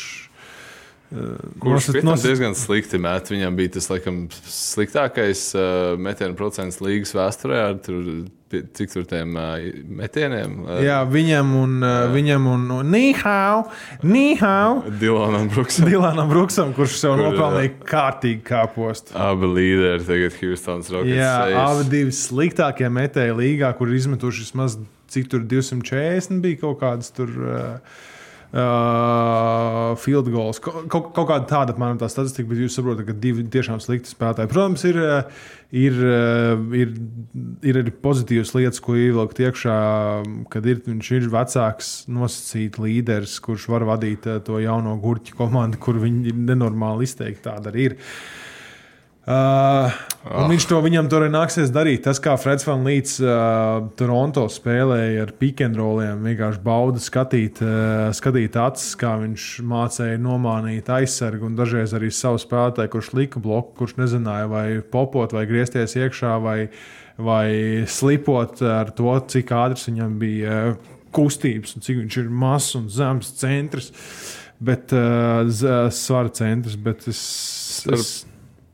[1.13, 3.29] Uh, Kurš nosat, nosat- diezgan slikti met.
[3.29, 8.07] Viņam bija tas, laikam, sliktākais uh, metienu procents līgas vēsturē ar tur,
[8.49, 9.59] cik tur tiem uh,
[9.99, 10.55] metieniem.
[10.65, 13.67] Uh, Jā, viņam un, uh, viņam un, un Nīhau,
[14.09, 15.91] Nīhau, Dilanam Bruksam.
[15.91, 19.13] Dilanam Bruksam, kurš sev Kur, nopelnīja kārtīgi kāpost.
[19.13, 21.19] Abi līderi tagad Houstonas Rockets.
[21.19, 21.61] Jā, sejas.
[21.67, 24.79] abi divi sliktākie metēji līgā, kur izmetuši vismaz
[25.13, 27.37] cik tur 240 bija kaut kādas tur.
[27.37, 28.01] Uh,
[28.53, 30.59] Uh, field goals.
[30.61, 34.51] Kaut, kaut, kāda tāda apmēram tā statistika, bet jūs saprotat, ka divi tiešām slikti spēlētāji.
[34.53, 36.93] Protams, ir, uh, ir, uh, ir,
[37.65, 39.79] ir arī pozitīvas lietas, ko ievilkt iekšā,
[40.53, 45.81] kad ir, viņš ir vecāks, nosacīts līderis, kurš var vadīt uh, to jauno gurķu komandu,
[45.81, 47.47] kur viņi ir nenormāli izteikti.
[47.49, 47.97] Tāda arī ir.
[47.97, 48.52] Uh,
[49.27, 50.49] oh.
[50.51, 52.01] Viņš to viņam tur nāksies darīt.
[52.07, 58.59] Tas, kā Freds Van Līts uh, Toronto spēlēja ar pikantroliem, vienkārši bauda skatīt, uh, skatīt
[58.59, 63.95] acis, kā viņš mācīja nomānīt aizsargu un dažreiz arī savu spēlētāju, kurš lika bloku, kurš
[64.01, 66.59] nezināja, vai popot, vai griezties iekšā, vai,
[67.19, 67.47] vai
[67.87, 72.91] slipot ar to, cik ātrs viņam bija uh, kustības un cik viņš ir mazs un
[72.91, 73.93] zems centrs.
[74.63, 75.43] Bet uh,
[75.91, 77.23] svara centrs, bet es,
[77.91, 78.13] es,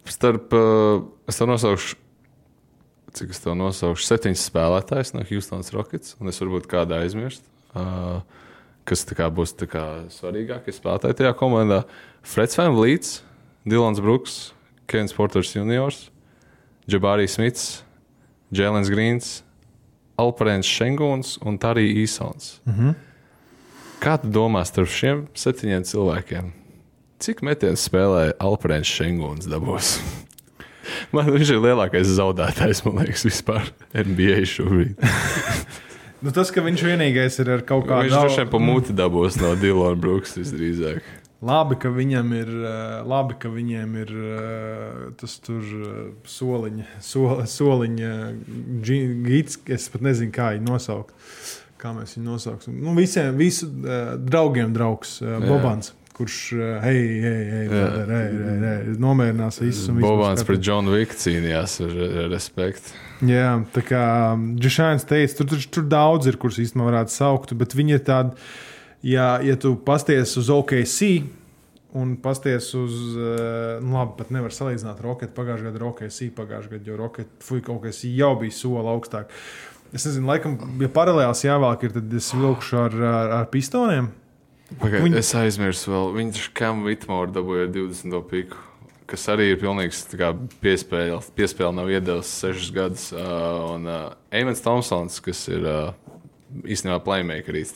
[0.09, 1.97] Starp, uh, es tev nosaukšu,
[3.19, 7.45] cik es tev nosaukšu, septiņus spēlētājus no Houstonas Rockets, un es varbūt kādu aizmirst.
[7.77, 8.21] Uh,
[8.89, 11.83] kas kā, būs kā, svarīgākie spēlētāji tajā komandā?
[12.25, 13.19] Freds Līts,
[13.69, 14.39] Dilans Brooks,
[14.89, 16.09] Kevins Porters Juniors,
[16.89, 17.67] Jabārijas Smits,
[18.55, 19.43] Jēlens Grīns,
[20.19, 22.61] Alparēns Šengūns un Tarī Īsons.
[22.65, 22.95] Mm -hmm.
[24.01, 26.58] Kā tu domā starp šiem septiņiem cilvēkiem?
[27.19, 29.97] Cik metienus spēlēja Alparēns Šengūns dabūs?
[31.15, 34.97] Man viņš ir lielākais zaudētājs, man liekas, vispār NBA šobrīd.
[36.19, 39.37] Nu, tas, ka viņš vienīgais ir ar kaut kādu Viņš droši vien pa muti dabūs
[39.39, 41.05] no Dilona Brooks visdrīzāk.
[41.47, 47.45] Labi, ka viņam ir, eh, labi, ka viņiem ir eh, tas tur eh, soliņa, sol,
[47.47, 48.11] soliņa
[48.83, 51.15] gits, es pat nezinu, kā viņu nosaukt.
[51.79, 52.83] Kā mēs viņu nosauksim?
[52.83, 59.61] Nu, visiem, visu draugiem draugs Bobans, kurš uh, hei, hei, hei, hei, hei, hei, nomierinās
[59.63, 59.89] visus.
[60.03, 61.95] Bobāns pret Džonu Viku cīnījās ar,
[62.25, 62.97] ar respektu.
[63.27, 64.03] Jā, tā kā
[64.59, 68.51] Džešāns teica, tur, tur, tur daudz ir, kurus īstenībā varētu saukt, bet viņi ir tādi,
[69.07, 71.01] ja, ja tu pasties uz OKC
[71.99, 76.75] un pasties uz, eh, nu labi, pat nevar salīdzināt Roketu pagājušajā gadā ar OKC pagājušajā
[76.77, 79.33] gadā, jo Roketu, fuj, OKC jau bija soli augstāk.
[79.97, 84.11] Es nezinu, laikam, ja paralēls jāvelk, ir, tad es vilkšu ar, ar, ar pistoniem.
[84.77, 85.19] Pagai, Viņi- Viņi...
[85.23, 88.19] Es aizmirsu vēl, viņš Kam Vitmore dabūja 20.
[88.29, 88.59] piku,
[89.09, 91.23] kas arī ir pilnīgs kā piespēle.
[91.39, 93.07] Piespēle nav iedevis 6 gadus.
[93.17, 94.03] Uh, un uh,
[94.35, 95.95] Eimants Thompsons, kas ir uh,
[96.69, 97.73] īstenībā playmakerīts.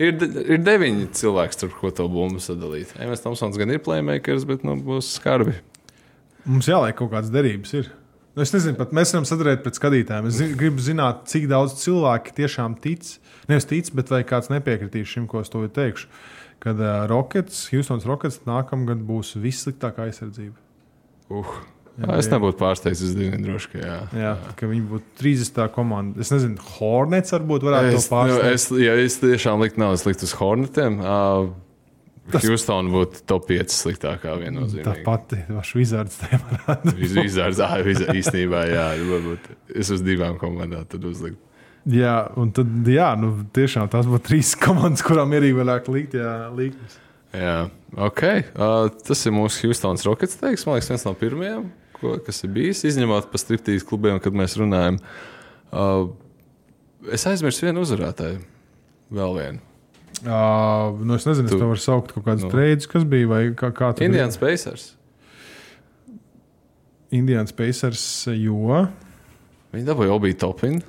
[0.00, 2.94] Ir, ir deviņi cilvēki, starp ko to bumbu sadalīt.
[2.96, 5.58] Eimants Thompsons gan ir playmakers, bet nu, būs skarbi.
[6.48, 7.74] Mums jāliek kaut kādas derības.
[7.76, 7.90] Ir.
[8.32, 10.30] Nu, Es nezinu, pat mēs varam sadarīt pret skatītājiem.
[10.32, 13.04] Es gribu zināt, cik daudz cilvēku tiešām tic.
[13.50, 16.08] Nevis tic, bet vai kāds nepiekritīs šim, ko es to teikšu.
[16.60, 20.56] Kad uh, Rockets, Houstons Rockets nākamgad būs vissliktākā aizsardzība.
[21.32, 21.60] Uh.
[22.00, 23.96] Jā, es nebūtu pārsteigts, es droši, ka jā.
[24.16, 25.58] Jā, ka viņi būtu 30.
[25.74, 26.20] komanda.
[26.22, 28.54] Es nezinu, Hornets varbūt varētu Es, to nu, pārsteigt.
[28.54, 31.50] es, ja es tiešām liktu naudas likt uz Hornetiem, uh,
[32.30, 34.86] Tas- Houston būtu top 5 sliktākā viennozīmīgi.
[34.86, 36.94] Tā pati vaša vizards te varētu.
[37.02, 39.50] Izdarīt, īstenībā, jā, varbūt
[39.82, 41.49] es uz divām komandām tad uzliktu.
[41.88, 46.34] Jā, un tad, jā, nu, tiešām tās būtu trīs komandas, kurām ir ievēlēta likt, jā,
[46.52, 46.98] līknes.
[47.32, 47.54] Jā,
[47.96, 48.22] ok.
[48.58, 51.64] Uh, tas ir mūsu Houstonas Rockets teiks, man liekas, viens no pirmajiem,
[51.96, 54.98] ko, kas ir bijis, izņemot pa striptīs klubiem, kad mēs runājam.
[55.70, 56.10] Uh,
[57.14, 58.42] es aizmirsu vienu uzvarētāju.
[59.14, 59.62] Vēl vienu.
[60.20, 62.50] Uh, nu, es nezinu, Tu- es to varu saukt kaut kādas nu.
[62.52, 64.90] trījus, kas bija, vai kā, kā Indians Pacers.
[67.10, 68.02] Indians Pacers,
[68.36, 68.84] jo
[69.70, 70.80] Viņi dabūja Obi Topin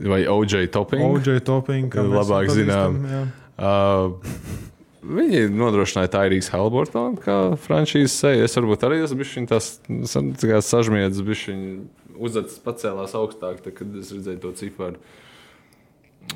[0.00, 1.02] vai OJ Topin.
[1.04, 3.00] OJ Topping, kā Labāk zinām.
[3.60, 4.14] Uh,
[5.02, 8.46] viņi nodrošināja Tairijas Halbortonu kā franšīzes seju.
[8.46, 9.72] Es varbūt arī esmu bijis tās
[10.38, 11.44] tā kā sažmiedzis, bijis
[12.22, 15.02] uzdevums pacēlās augstāk, tad, kad es redzēju to ciparu.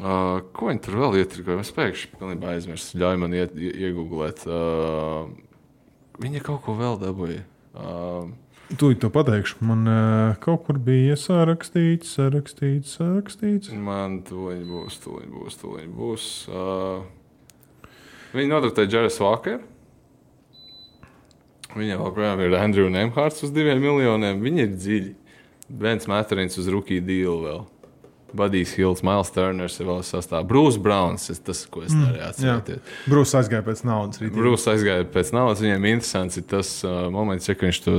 [0.02, 1.62] Uh, ko viņi tur vēl ietrikoja?
[1.62, 2.98] Es pēkšņi pilnībā aizmirsu.
[2.98, 4.42] Ļauj man iet, ie- iegooglēt.
[4.50, 5.28] Uh,
[6.20, 7.44] viņi kaut ko vēl dabūja.
[7.76, 8.26] Uh,
[8.66, 9.60] Tūlīt to pateikšu.
[9.62, 13.70] Man uh, kaut kur bija sarakstīts, sarakstīts, sarakstīts.
[13.70, 16.24] Man tūlīt būs, tūlīt būs, tūlīt būs.
[16.50, 17.86] Uh,
[18.34, 19.62] viņi nodokļoja Džeras Vakaru.
[21.76, 24.42] Viņam joprojām ir Andrew Nemhārds uz diviem miljoniem.
[24.42, 25.14] Viņi ir dziļi.
[25.66, 27.64] Bens Matrins uz rookie deal vēl.
[28.32, 30.42] Budijs Hills, Miles Turners ir vēl sastāvā.
[30.48, 32.94] Brūss Browns, tas, tas, ko es nevarēju Jā, atcerēties.
[33.06, 34.22] Brūss aizgāja pēc naudas.
[34.34, 35.62] Brūss aizgāja pēc naudas.
[35.64, 37.94] Viņam interesants ir tas uh, moments, ja, ka viņš to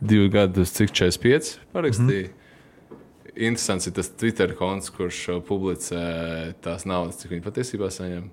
[0.00, 2.30] divu gadu, cik 45 parakstīja.
[2.30, 3.00] Mm.
[3.32, 6.04] Interesants ir tas Twitter konts, kurš uh, publicē
[6.64, 8.30] tās naudas, cik viņi patiesībā saņem.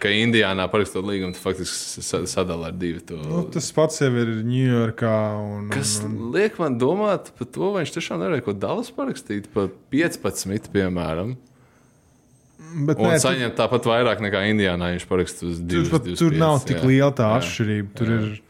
[0.00, 3.00] Ka Indijānā parakstot līgumu, tu faktiski sa- sadala ar divu.
[3.10, 3.16] To.
[3.20, 5.12] Nu, tas pats jau ir Ņujorkā.
[5.44, 8.90] Un, Kas un, un, liek man domāt par to, vai viņš tiešām nevarēja ko Dallas
[8.96, 11.36] parakstīt par 15, piemēram,
[12.86, 14.92] bet, un nē, tur, saņemt tāpat vairāk nekā Indijānā.
[14.96, 15.90] Viņš parakstīja uz tur, 2.
[15.94, 17.40] pat- tur nav tik liela tā Jā.
[17.42, 17.94] atšķirība.
[18.00, 18.40] Tur ir.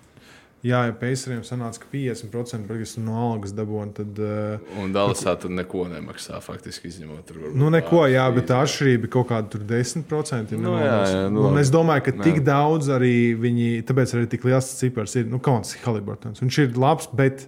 [0.62, 4.18] Jā, ja Pēceriem sanāca, ka 50% praktiski no algas dabūna, tad.
[4.20, 7.22] Uh, Un Dallasā tur neko nemaksā, faktiski izņemot.
[7.30, 10.52] Tur Nu, neko, jā, bet tā atšķirība ir kaut kāda tur 10%.
[10.52, 12.22] Ja Nu, jā, jā, nu, un es domāju, ka Jā.
[12.28, 15.24] tik daudz arī viņi, tāpēc arī tik liels cipars ir.
[15.32, 16.44] Nu, kāds ir Haliburtons?
[16.44, 17.46] Viņš ir labs, bet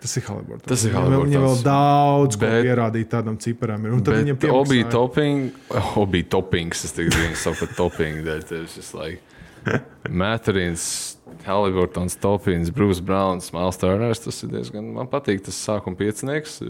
[0.00, 0.68] tas ir Haliburtons.
[0.72, 1.62] Tas ir vēl- Viņam vēl Haliburtons.
[1.68, 3.84] daudz ko Bet- pierādīt tādam ciparam.
[3.84, 3.92] Ir.
[3.92, 5.52] Un tad viņam Bet Obi topping,
[6.00, 8.44] Obi toppings, es tagad viņu saku par toppingu dēļ.
[8.48, 9.20] Tev šis like
[10.08, 14.22] Matrins, Halliburtons, Toppings, Bruce Browns, Miles Turners.
[14.24, 16.60] Tas ir diezgan, man patīk tas sākuma piecinieks.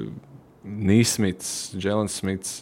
[0.65, 2.53] Nīsmits, Jēlens Smits,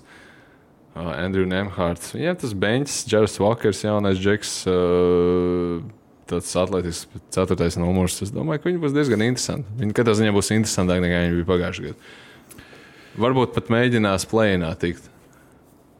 [0.96, 2.14] uh, Andrew Nemhārds.
[2.16, 4.56] Viņiem tas beņķis, Džers Walkers, jaunais džeks.
[4.70, 5.82] Uh,
[6.32, 8.18] tāds atletisks, ceturtais numurs.
[8.24, 9.68] Es domāju, ka viņi būs diezgan interesanti.
[9.80, 12.12] Viņi katrā ziņā būs interesantāki nekā viņi bija pagājušajā gadā.
[13.22, 15.10] Varbūt pat mēģinās plēnā tikt.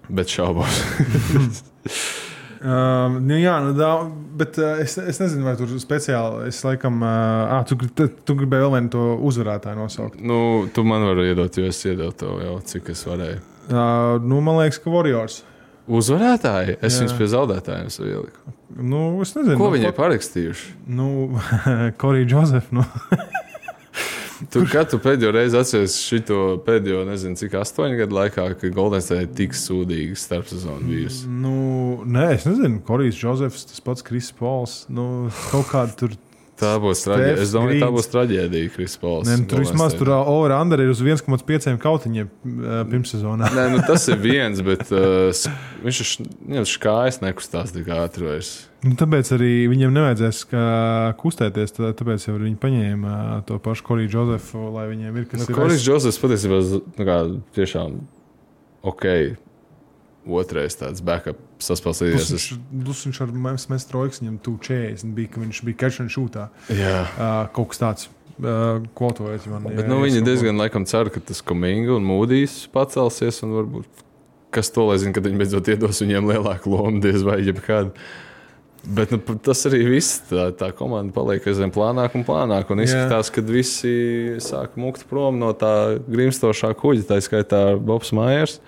[0.09, 0.83] Bet šaubos.
[2.63, 3.91] Um, nu, jā, nu, da,
[4.39, 6.47] bet uh, es, es nezinu, vai tur speciāli.
[6.53, 10.21] Es laikam, uh, ah, tu, tu, tu gribēji vēl vienu to uzvarētāju nosaukt.
[10.23, 10.39] nu,
[10.75, 13.41] tu man vari iedot, jo es iedevu to jau, cik es varēju.
[13.67, 15.41] Uh, nu, man liekas, ka Warriors.
[15.91, 16.79] Uzvarētāji?
[16.79, 17.03] Es Jā.
[17.03, 18.55] viņus pie zaudētājiem ieliku.
[18.79, 20.75] Nu, es nezinu, Ko nu, viņi ir parakstījuši?
[20.95, 21.09] Nu,
[22.03, 22.79] Korija Džozefa.
[22.79, 22.87] Nu.
[24.51, 29.29] Tu katru pēdējo reizi atceries šo pēdējo, nezinu, cik astoņu gadu laikā, kad Goldens ir
[29.37, 31.29] tik sūdīgi starpsezonu bijusi.
[31.31, 31.55] Nu,
[32.09, 34.83] nē, es nezinu, Korijs Džozefs, tas pats Kris Pols.
[34.93, 36.17] Nu, kaut kāda tur.
[36.63, 37.43] Tā būs traģēdija.
[37.43, 37.97] Es domāju, tā Grīns.
[37.99, 39.27] būs traģēdija, Kris Pols.
[39.27, 43.49] Nē, nu, tur vismaz tā- tur over-under ir uz 1,5 kautiņiem uh, pirmssezonā.
[43.57, 45.33] Nē, nu, tas ir viens, bet uh,
[45.83, 48.53] viņš ir viņam kājas nekustās tik ātri vairs.
[48.83, 50.63] Nu, tāpēc arī viņam nevajadzēs kā,
[51.21, 51.75] kustēties.
[51.77, 55.51] tā- Tāpēc jau viņi paņēma uh, to pašu Koriju Josefu, lai viņiem ir kas Nu,
[55.51, 57.19] ir Koris aiz- Džozefs patiesībā nu, kā,
[57.59, 58.01] tiešām
[58.83, 59.07] ok.
[60.23, 62.31] Otrais tāds backup Plus saspēlējies.
[62.31, 62.49] Viņš,
[62.85, 66.49] plus viņš ar mums mēs trojkas viņam 240 bija, ka viņš bija catch and shootā.
[66.71, 66.97] Jā.
[67.15, 68.09] Uh, kaut kas tāds.
[68.43, 69.69] Uh, Kvotojiet man.
[69.77, 73.43] Bet nu, viņi diezgan laikam cer, ka tas kominga un mūdīs pacelsies.
[73.47, 74.03] Un varbūt
[74.53, 77.95] kas to lai zina, kad viņi beidzot iedos viņiem lielāku lomu, diez vai jebkādu.
[78.83, 80.19] Bet nu, tas arī viss.
[80.27, 82.73] Tā, tā komanda paliek aizvien plānāk un plānāk.
[82.75, 83.95] Un izskatās, ka visi
[84.43, 88.59] sāk mukt prom no tā grimstošā kuģa, tā skaitā Bobs Maiers.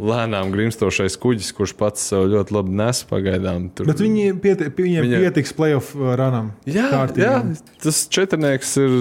[0.00, 3.68] Lēnām grimstošais kuģis, kurš pats sev ļoti labi nes pagaidām.
[3.76, 3.88] Tur...
[3.90, 6.52] Bet viņi pieti, viņiem Viņa- pietiks playoff uh, runam.
[6.64, 7.26] Jā, Kārtīgi.
[7.26, 7.36] jā,
[7.84, 8.96] tas četrnieks ir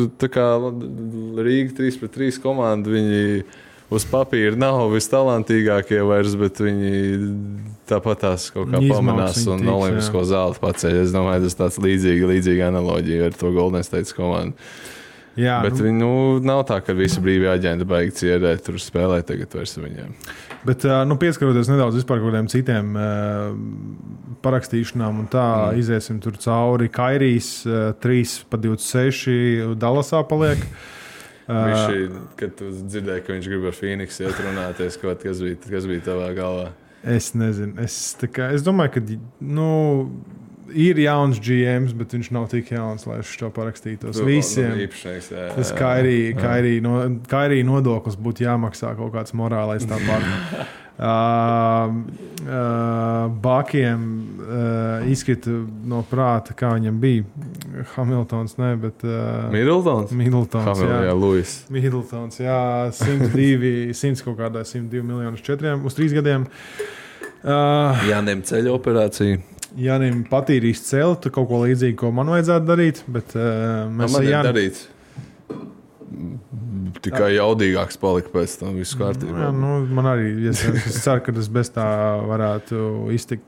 [1.48, 2.92] Rīga 3 pret 3 komanda.
[2.92, 3.24] Viņi
[3.96, 6.92] uz papīra nav vistalantīgākie vairs, bet viņi
[7.90, 11.02] tāpat tās kaut kā pamanās un tiks, olimpisko zeltu paceļ.
[11.06, 14.58] Es domāju, tas tāds līdzīgi, līdzīga analoģija ar to Golden State komandu.
[15.40, 16.14] jā Bet nu, viņi nu,
[16.46, 20.16] nav tā, ka visi brīvie aģenti baigi ciedēt, tur spēlē tagad vairs ar viņiem.
[20.68, 22.96] Bet, nu, pieskaroties nedaudz vispār kaut kādiem citiem
[24.44, 25.80] parakstīšanām, un tā mm.
[25.80, 26.90] iziesim tur cauri.
[26.92, 27.52] Kairijas
[28.04, 30.64] 3 pa 26 Dallasā paliek.
[31.50, 35.88] Viņš, kad tu dzirdēji, ka viņš grib ar Phoenix iet runāties, kaut kas bija, kas
[35.90, 36.68] bija tavā galvā.
[37.02, 37.74] Es nezinu.
[37.82, 37.96] Es,
[38.36, 39.02] kā, es domāju, ka
[39.42, 39.70] nu,
[40.74, 44.20] ir jauns GMs, bet viņš nav tik jauns, lai viņš to parakstītos.
[44.26, 44.74] Visiem.
[44.76, 45.78] Nu, īpašnieks, jā, Tas jā.
[45.80, 46.98] kā arī, kā arī, no,
[47.30, 50.30] kā arī nodoklis būtu jāmaksā kaut kāds morālais tāpat.
[51.00, 51.06] Uh,
[52.44, 54.02] uh, Bakiem
[54.44, 55.54] uh, izkrita
[55.88, 57.24] no prāta, kā viņam bija.
[57.94, 60.12] Hamiltons, ne, bet uh, Middletons?
[60.12, 60.66] Middletons.
[60.68, 61.54] Hamilton, jā, Jā, Luis.
[61.72, 62.60] Middletons, jā
[63.00, 66.50] 102, 100 kaut kādā 102 miljonus četriem uz trīs gadiem.
[67.40, 69.40] Uh, Jāņem ceļa operācija.
[69.78, 74.34] Janim patīrīs celt kaut ko līdzīgu, ko man vajadzētu darīt, bet uh, mēs Man ir
[74.34, 74.88] Jāni- darīts.
[77.06, 79.46] Tikai jaudīgāks palika pēc tam, viss kārtībā.
[79.46, 81.86] Jā, nu, man arī es, es ceru, ka tas bez tā
[82.26, 82.82] varētu
[83.16, 83.46] iztikt.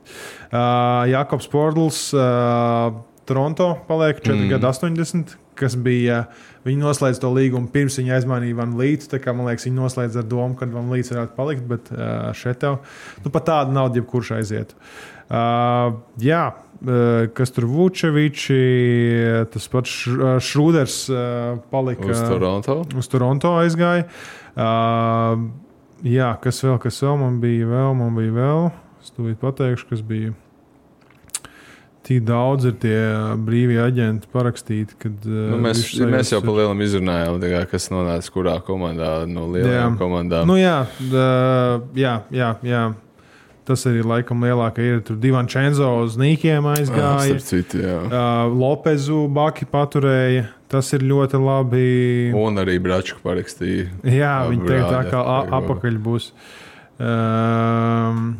[0.52, 2.94] Uh, Jakobs Portals, uh,
[3.28, 4.52] Toronto paliek 4 mm.
[4.54, 6.24] gadi 80, kas bija.
[6.62, 9.18] Viņi noslēdz to līgumu pirms viņi aizmainīja Van Lītu.
[9.34, 12.78] Man liekas, viņi noslēdz ar domu, ka Van Līts varētu palikt, bet uh, šeit tev
[13.24, 14.76] nu, pat tāda nauda, jebkurš aiziet.
[14.78, 18.60] Uh, jā, uh, kas tur Vučeviči,
[19.54, 22.82] tas pats uh, Šrūders uh, palika Uz Toronto.
[22.98, 24.04] uz Toronto aizgāja.
[24.52, 25.48] Uh,
[26.04, 27.68] jā, kas vēl, kas vēl man bija?
[27.70, 28.70] Vēl, man bija vēl.
[29.02, 30.34] Es tūlīt pateikšu, kas bija.
[32.02, 32.98] Tik daudz ir tie
[33.46, 34.96] brīvie aģenti parakstīti.
[34.98, 39.46] Kad, uh, Nu, mēs, mēs jau pa lielam izrunājām, kā, kas nonāca kurā komandā no
[39.54, 39.98] lielajām Jā.
[40.00, 40.50] komandām.
[40.50, 42.82] Nu, jā, uh, jā, jā, jā.
[43.64, 45.00] Tas arī laikam lielākais ir.
[45.06, 47.36] Tur divi Čenzo uz nīkiem Ah, aizgāja.
[47.38, 47.98] starp citu, jā.
[48.08, 50.48] Uh, Lopezu Baki paturēja.
[50.72, 51.86] Tas ir ļoti labi.
[52.34, 53.86] Un arī Bračku parakstīja.
[54.08, 55.20] Jā, Labi, viņi teica, tā kā
[55.60, 56.30] apakaļ būs.
[56.98, 58.38] Um,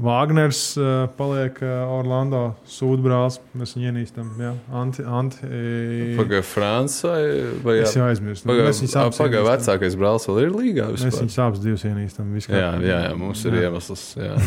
[0.00, 3.36] Vāgners uh, paliek uh, Orlando sūdbrālis.
[3.58, 4.30] Mēs viņu ienīstam.
[4.40, 7.20] Jā, anti, anti, e, Pagaidā Francai.
[7.62, 8.46] Vai es jau aizmirsu.
[8.48, 9.46] Mēs Pagaidā ienīstam.
[9.50, 10.88] vecākais brālis vēl ir līgā.
[10.94, 11.26] Mēs vispār?
[11.26, 12.32] viņus abus divus ienīstam.
[12.40, 13.68] Jā, jā, jā, mums ir Jā.
[13.68, 14.06] iemesls.
[14.16, 14.34] Jā.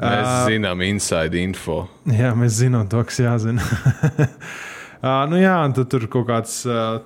[0.00, 1.82] Mēs zinām inside info.
[2.20, 3.60] Jā, mēs zinām to, kas jāzina.
[5.00, 6.98] Uh, nu jā, un tur kaut kāds uh,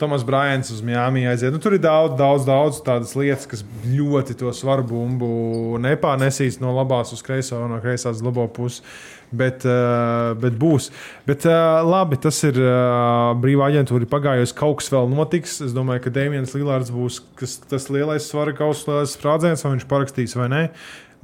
[0.00, 1.52] Tomas Brāns uz Miami aiziet.
[1.54, 6.74] Nu, tur ir daudz, daudz, daudz tādas lietas, kas ļoti to svaru bumbu nepārnesīs no
[6.74, 8.82] labās uz kreiso, no kreisās uz labo pusi.
[9.30, 10.88] Bet, uh, bet būs.
[11.28, 14.08] Bet, uh, labi, tas ir uh, brīvā aģentūra.
[14.08, 15.58] Pagājusi kaut kas vēl notiks.
[15.62, 19.86] Es domāju, ka Dēmons Lillards būs kas, tas lielais svara kausa, lielais sprādziens, vai viņš
[19.92, 20.62] parakstīs vai nē.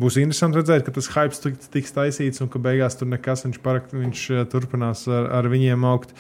[0.01, 3.59] Būs interesanti redzēt, ka tas hype tiks, tiks taisīts un ka beigās tur nekas viņš,
[3.63, 6.15] parak, viņš eh, turpinās ar, ar viņiem augt.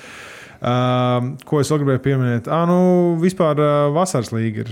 [0.64, 2.46] Uh, ko es vēl gribēju pieminēt?
[2.48, 2.78] Ah, nu,
[3.20, 4.70] vispār uh, vasaras līga ir.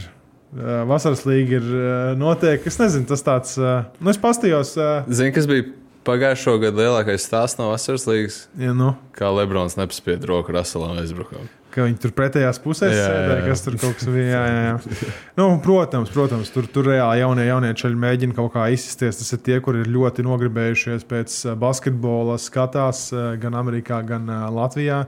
[0.53, 2.64] Uh, vasaras līga ir uh, notiek.
[2.70, 3.59] Es nezinu, tas tāds.
[3.61, 4.72] Uh, nu, es pastījos.
[4.78, 5.66] Uh, Zini, kas bija
[6.07, 8.38] pagājušo gadu lielākais stāsts no vasaras līgas?
[8.57, 11.50] ja, nu, Kā Lebrons nepaspēja roku Raselam aizbrukam.
[11.72, 14.26] Ka viņi tur pretējās pusēs sēdēja, kas tur kaut kas bija.
[14.28, 15.12] Jā, jā, jā.
[15.38, 19.20] Nu, protams, protams, tur, tur reāli jaunie, jaunie čaļi mēģina kaut kā izsisties.
[19.20, 24.28] Tas ir tie, kuri ir ļoti nogribējušies pēc uh, basketbola, skatās uh, gan Amerikā, gan
[24.30, 25.04] uh, Latvijā.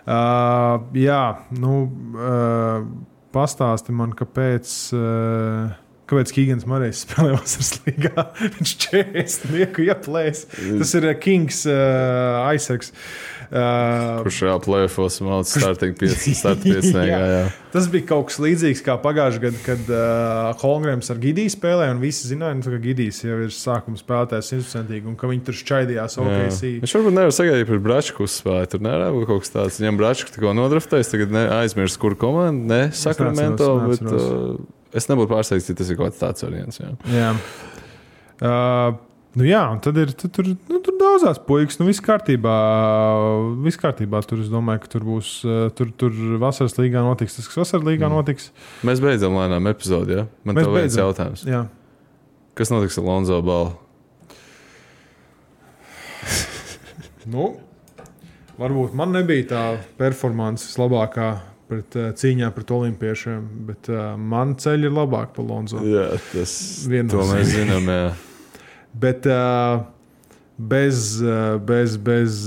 [0.00, 1.22] Uh, jā,
[1.60, 1.84] nu,
[2.16, 2.88] uh,
[3.36, 4.74] pastāsti man, kāpēc.
[4.96, 5.78] Uh,
[6.10, 8.24] Kāpēc Kīgans Marijs spēlē vasaras līgā?
[8.56, 10.40] Viņš 40 nieku ieplēs.
[10.50, 12.90] Tas ir Kings uh, aizsargs.
[12.90, 17.40] Uh, Kurš jau plēfos mācīt starting pieci, start pieciniekā, jā.
[17.74, 22.02] Tas bija kaut kas līdzīgs kā pagājušajā gadā, kad uh, Holmgrams ar Gidiju spēlēja, un
[22.02, 26.16] visi zināja, nu, ka Gidijs jau ir sākuma spēlētājs simtprocentīgi, un ka viņi tur šķaidījās
[26.22, 26.62] OKC.
[26.62, 26.84] Jā.
[26.86, 28.70] Viņš varbūt nevar sagaidīt par Bračku uzspēju.
[28.70, 29.82] Tur nevar būt kaut kas tāds.
[29.82, 34.56] Viņam Bračku tikko nodraftējis, tagad ne, aizmirst, kur komanda, ne Sakramento, bet uh,
[34.94, 36.82] es nebūtu pārsteigts, ja tas ir kaut kāds tāds variants.
[36.82, 36.94] Jā.
[37.18, 37.30] Jā.
[38.40, 38.98] Uh,
[39.38, 41.78] nu jā, un tad ir tad tur, nu, tur daudzās puikas.
[41.80, 42.54] Nu, viss kārtībā.
[43.64, 44.20] Viss kārtībā.
[44.26, 45.28] Tur es domāju, ka tur būs.
[45.46, 46.10] uh, Tur, tur
[46.42, 48.44] vasaras līgā notiks tas, kas vasaras līgā notiks.
[48.86, 50.12] Mēs beidzam lēnām epizodi.
[50.18, 50.24] Ja?
[50.44, 51.04] Man Mēs te viens beidzam.
[51.06, 51.40] jautājums.
[51.46, 51.62] Jā.
[52.58, 53.70] Kas notiks ar Lonzo Balu?
[57.30, 57.44] Nu,
[58.58, 59.60] varbūt man nebija tā
[60.00, 61.26] performance labākā
[61.70, 65.78] pret, uh, cīņā pret olimpiešiem, bet uh, man ceļi ir labāki par Lonzo.
[65.86, 66.50] Jā, tas
[66.90, 67.12] Viennozīmīgi.
[67.12, 67.84] to mēs zinām.
[67.92, 68.08] Jā.
[68.98, 69.84] Bet uh,
[70.58, 71.20] bez,
[71.66, 72.40] bez, bez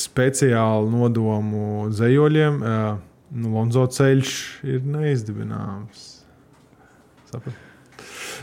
[0.00, 3.00] speciāla nodomu zemoļiem, uh,
[3.36, 4.32] nu, Lonzo ceļš
[4.66, 6.06] ir neizdibināms.
[7.30, 7.66] Saprat?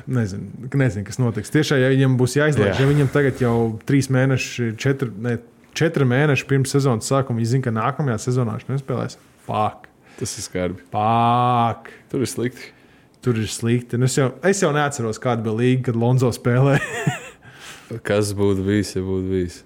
[0.07, 1.51] Nezinu, nezinu, kas notiks.
[1.51, 2.85] Tiešām, ja viņam būs jāizlaiž, Jā.
[2.85, 3.55] ja viņam tagad jau
[3.89, 5.33] trīs mēneši, četri, ne,
[5.75, 9.17] četri mēneši pirms sezonas sākuma, viņi zina, ka nākamajā sezonā viņš nespēlēs.
[9.49, 10.85] Pāk, Tas ir skarbi.
[10.93, 11.91] pāk.
[12.13, 12.71] Tur ir slikti.
[13.25, 13.99] Tur ir slikti.
[13.99, 16.79] Nu, es, jau, es jau neatceros, kāda bija līga, kad Lonzo spēlēja.
[18.07, 19.61] Kas būtu bijis, ja būtu bijis?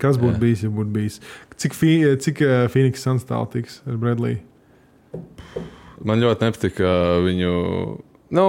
[0.00, 1.18] Kas būtu bijis, ja būtu bijis?
[1.56, 4.40] Cik, fi, cik uh, Phoenix Suns tālu tiks ar Bradley?
[6.04, 6.90] Man ļoti nepatika
[7.24, 7.52] viņu.
[8.36, 8.46] Nu,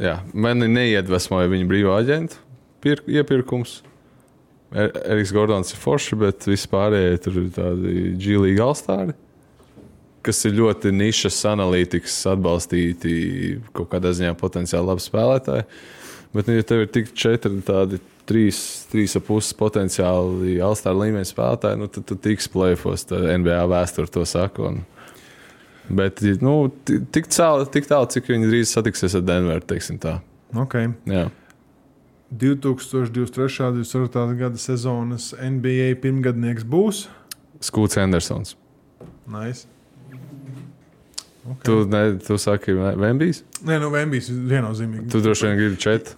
[0.00, 2.40] jā, mani neiedvesmoja viņa brīvā aģenta
[2.84, 3.78] pir, iepirkums.
[4.74, 9.14] Er, Eriks Gordons ir foršs, bet vispārējie tur ir tādi džīlīgi alstāri,
[10.24, 13.14] kas ir ļoti nišas analītikas atbalstīti,
[13.76, 15.68] kaut kādā ziņā potenciāli labi spēlētāji.
[16.34, 18.58] Bet, nu, ja tev ir tik četri tādi trīs,
[18.90, 23.06] trīs ap puses potenciāli alstāra līmeņa spēlētāji, nu, tad tu tiks plēfos.
[23.12, 24.70] NBA vēsture to saka.
[24.72, 24.82] Un,
[25.84, 29.60] Bet nu, ti- tik tālu, tik tālu, cik viņi drīz satiksies ar Denveru.
[29.68, 30.14] teiksim tā.
[30.56, 30.88] Okay.
[31.04, 31.26] Jā.
[32.32, 33.60] 2023.
[33.68, 34.38] un 2024.
[34.38, 37.04] gada sezonas NBA pirmgadnieks būs.
[37.60, 38.56] Skūts Hendersons.
[39.28, 39.66] Nice.
[41.44, 41.62] Okay.
[41.68, 43.42] Tu, ne, tu saki, Vembijs?
[43.60, 45.10] Nē, nu, Vembijs viennozīmīgi.
[45.12, 46.16] Tu droši vien gribi četri.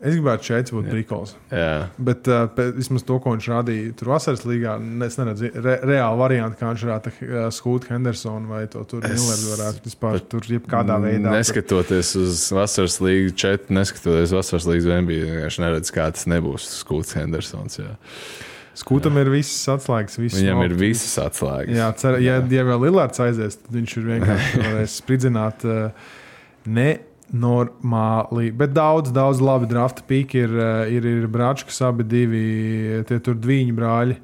[0.00, 1.34] Es gribētu šeit būt brīvs.
[1.52, 5.50] Jā, Bet uh, pēc, vismaz to, ko viņš rādīja tur vasaras līgā, ne- es neredzu
[5.60, 9.84] re, reāli variantu, kā viņš varētu uh, skūt Hendersonu vai to tur Es- Milleru varētu
[9.84, 11.34] vispār tur jebkādā veidā.
[11.36, 16.70] Neskatoties uz vasaras līniju, četri, neskatoties uz vasaras līniju Vembiju, vienkārši neredz, kā tas nebūs
[16.80, 17.76] Skūts Hendersons.
[17.82, 17.92] Jā.
[18.80, 20.16] Skūtam ir visas atslēgas.
[20.16, 21.76] Visas Viņam ir opti- visas atslēgas.
[21.76, 26.08] Jā, cer, ja, ja vēl Lillards aizies, tad viņš ir vienkārši spridzināt uh,
[27.32, 28.50] nenormāli.
[28.56, 32.44] Bet daudz, daudz labi drafta pīki ir, uh, ir, ir brāčkas, abi divi
[33.08, 34.16] tie tur divi brāļi.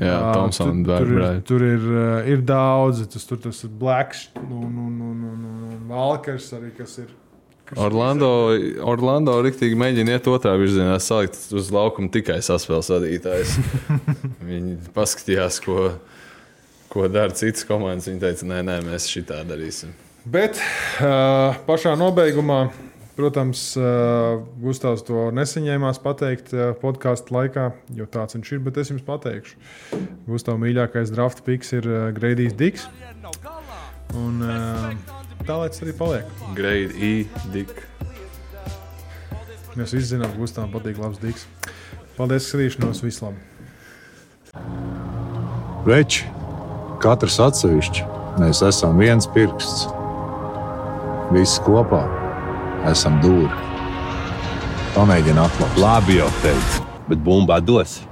[0.00, 3.72] Jā, Ā, Thompson, tur, tur, ir, tur ir, uh, ir daudz, tas tur tas ir
[3.76, 7.10] Blacks un, un, un, un, un Valkers arī, kas ir.
[7.68, 8.30] kas ir- Orlando,
[8.88, 13.52] Orlando rīktīgi mēģina iet otrā virzienā, salikt uz laukuma tikai saspēles vadītājs.
[14.48, 15.90] Viņi paskatījās, ko,
[16.92, 18.08] ko dara citas komandas.
[18.08, 19.92] Viņi teica, nē, nē, mēs šitā darīsim.
[20.22, 20.58] Bet
[21.02, 22.68] uh, pašā nobeigumā,
[23.16, 27.64] protams, uh, Gustavs to nesaņēmās pateikt uh, podkāstu laikā,
[27.96, 28.60] jo tāds viņš ir.
[28.62, 29.58] Bet es jums pateikšu,
[30.28, 32.86] Gustavs mīļākais drafta piks ir uh, Greidijs Diks.
[34.14, 34.92] Un uh,
[35.42, 36.28] tā lai tas arī paliek.
[36.54, 37.72] Grade E, Dick.
[39.74, 41.48] Mēs visi zinām, ka Gustavam patīk labs Diks.
[42.14, 43.48] Paldies, ka skatīšanos, vislabāk!
[45.88, 46.28] Veči,
[47.02, 48.06] katrs atsevišķi,
[48.38, 49.88] mēs esam viens pirksts.
[51.32, 52.02] Visi kopā
[52.90, 53.48] esam dūri.
[54.92, 55.78] Pamēģini atklāt.
[55.80, 58.02] Labi jau teicu, bet bumbā dos.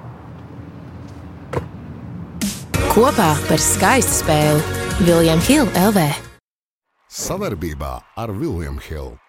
[2.95, 6.07] Kopā par skaistu spēli Viljams Hilde LV.
[7.13, 9.20] Savarbībā ar Vilniņu Hildu.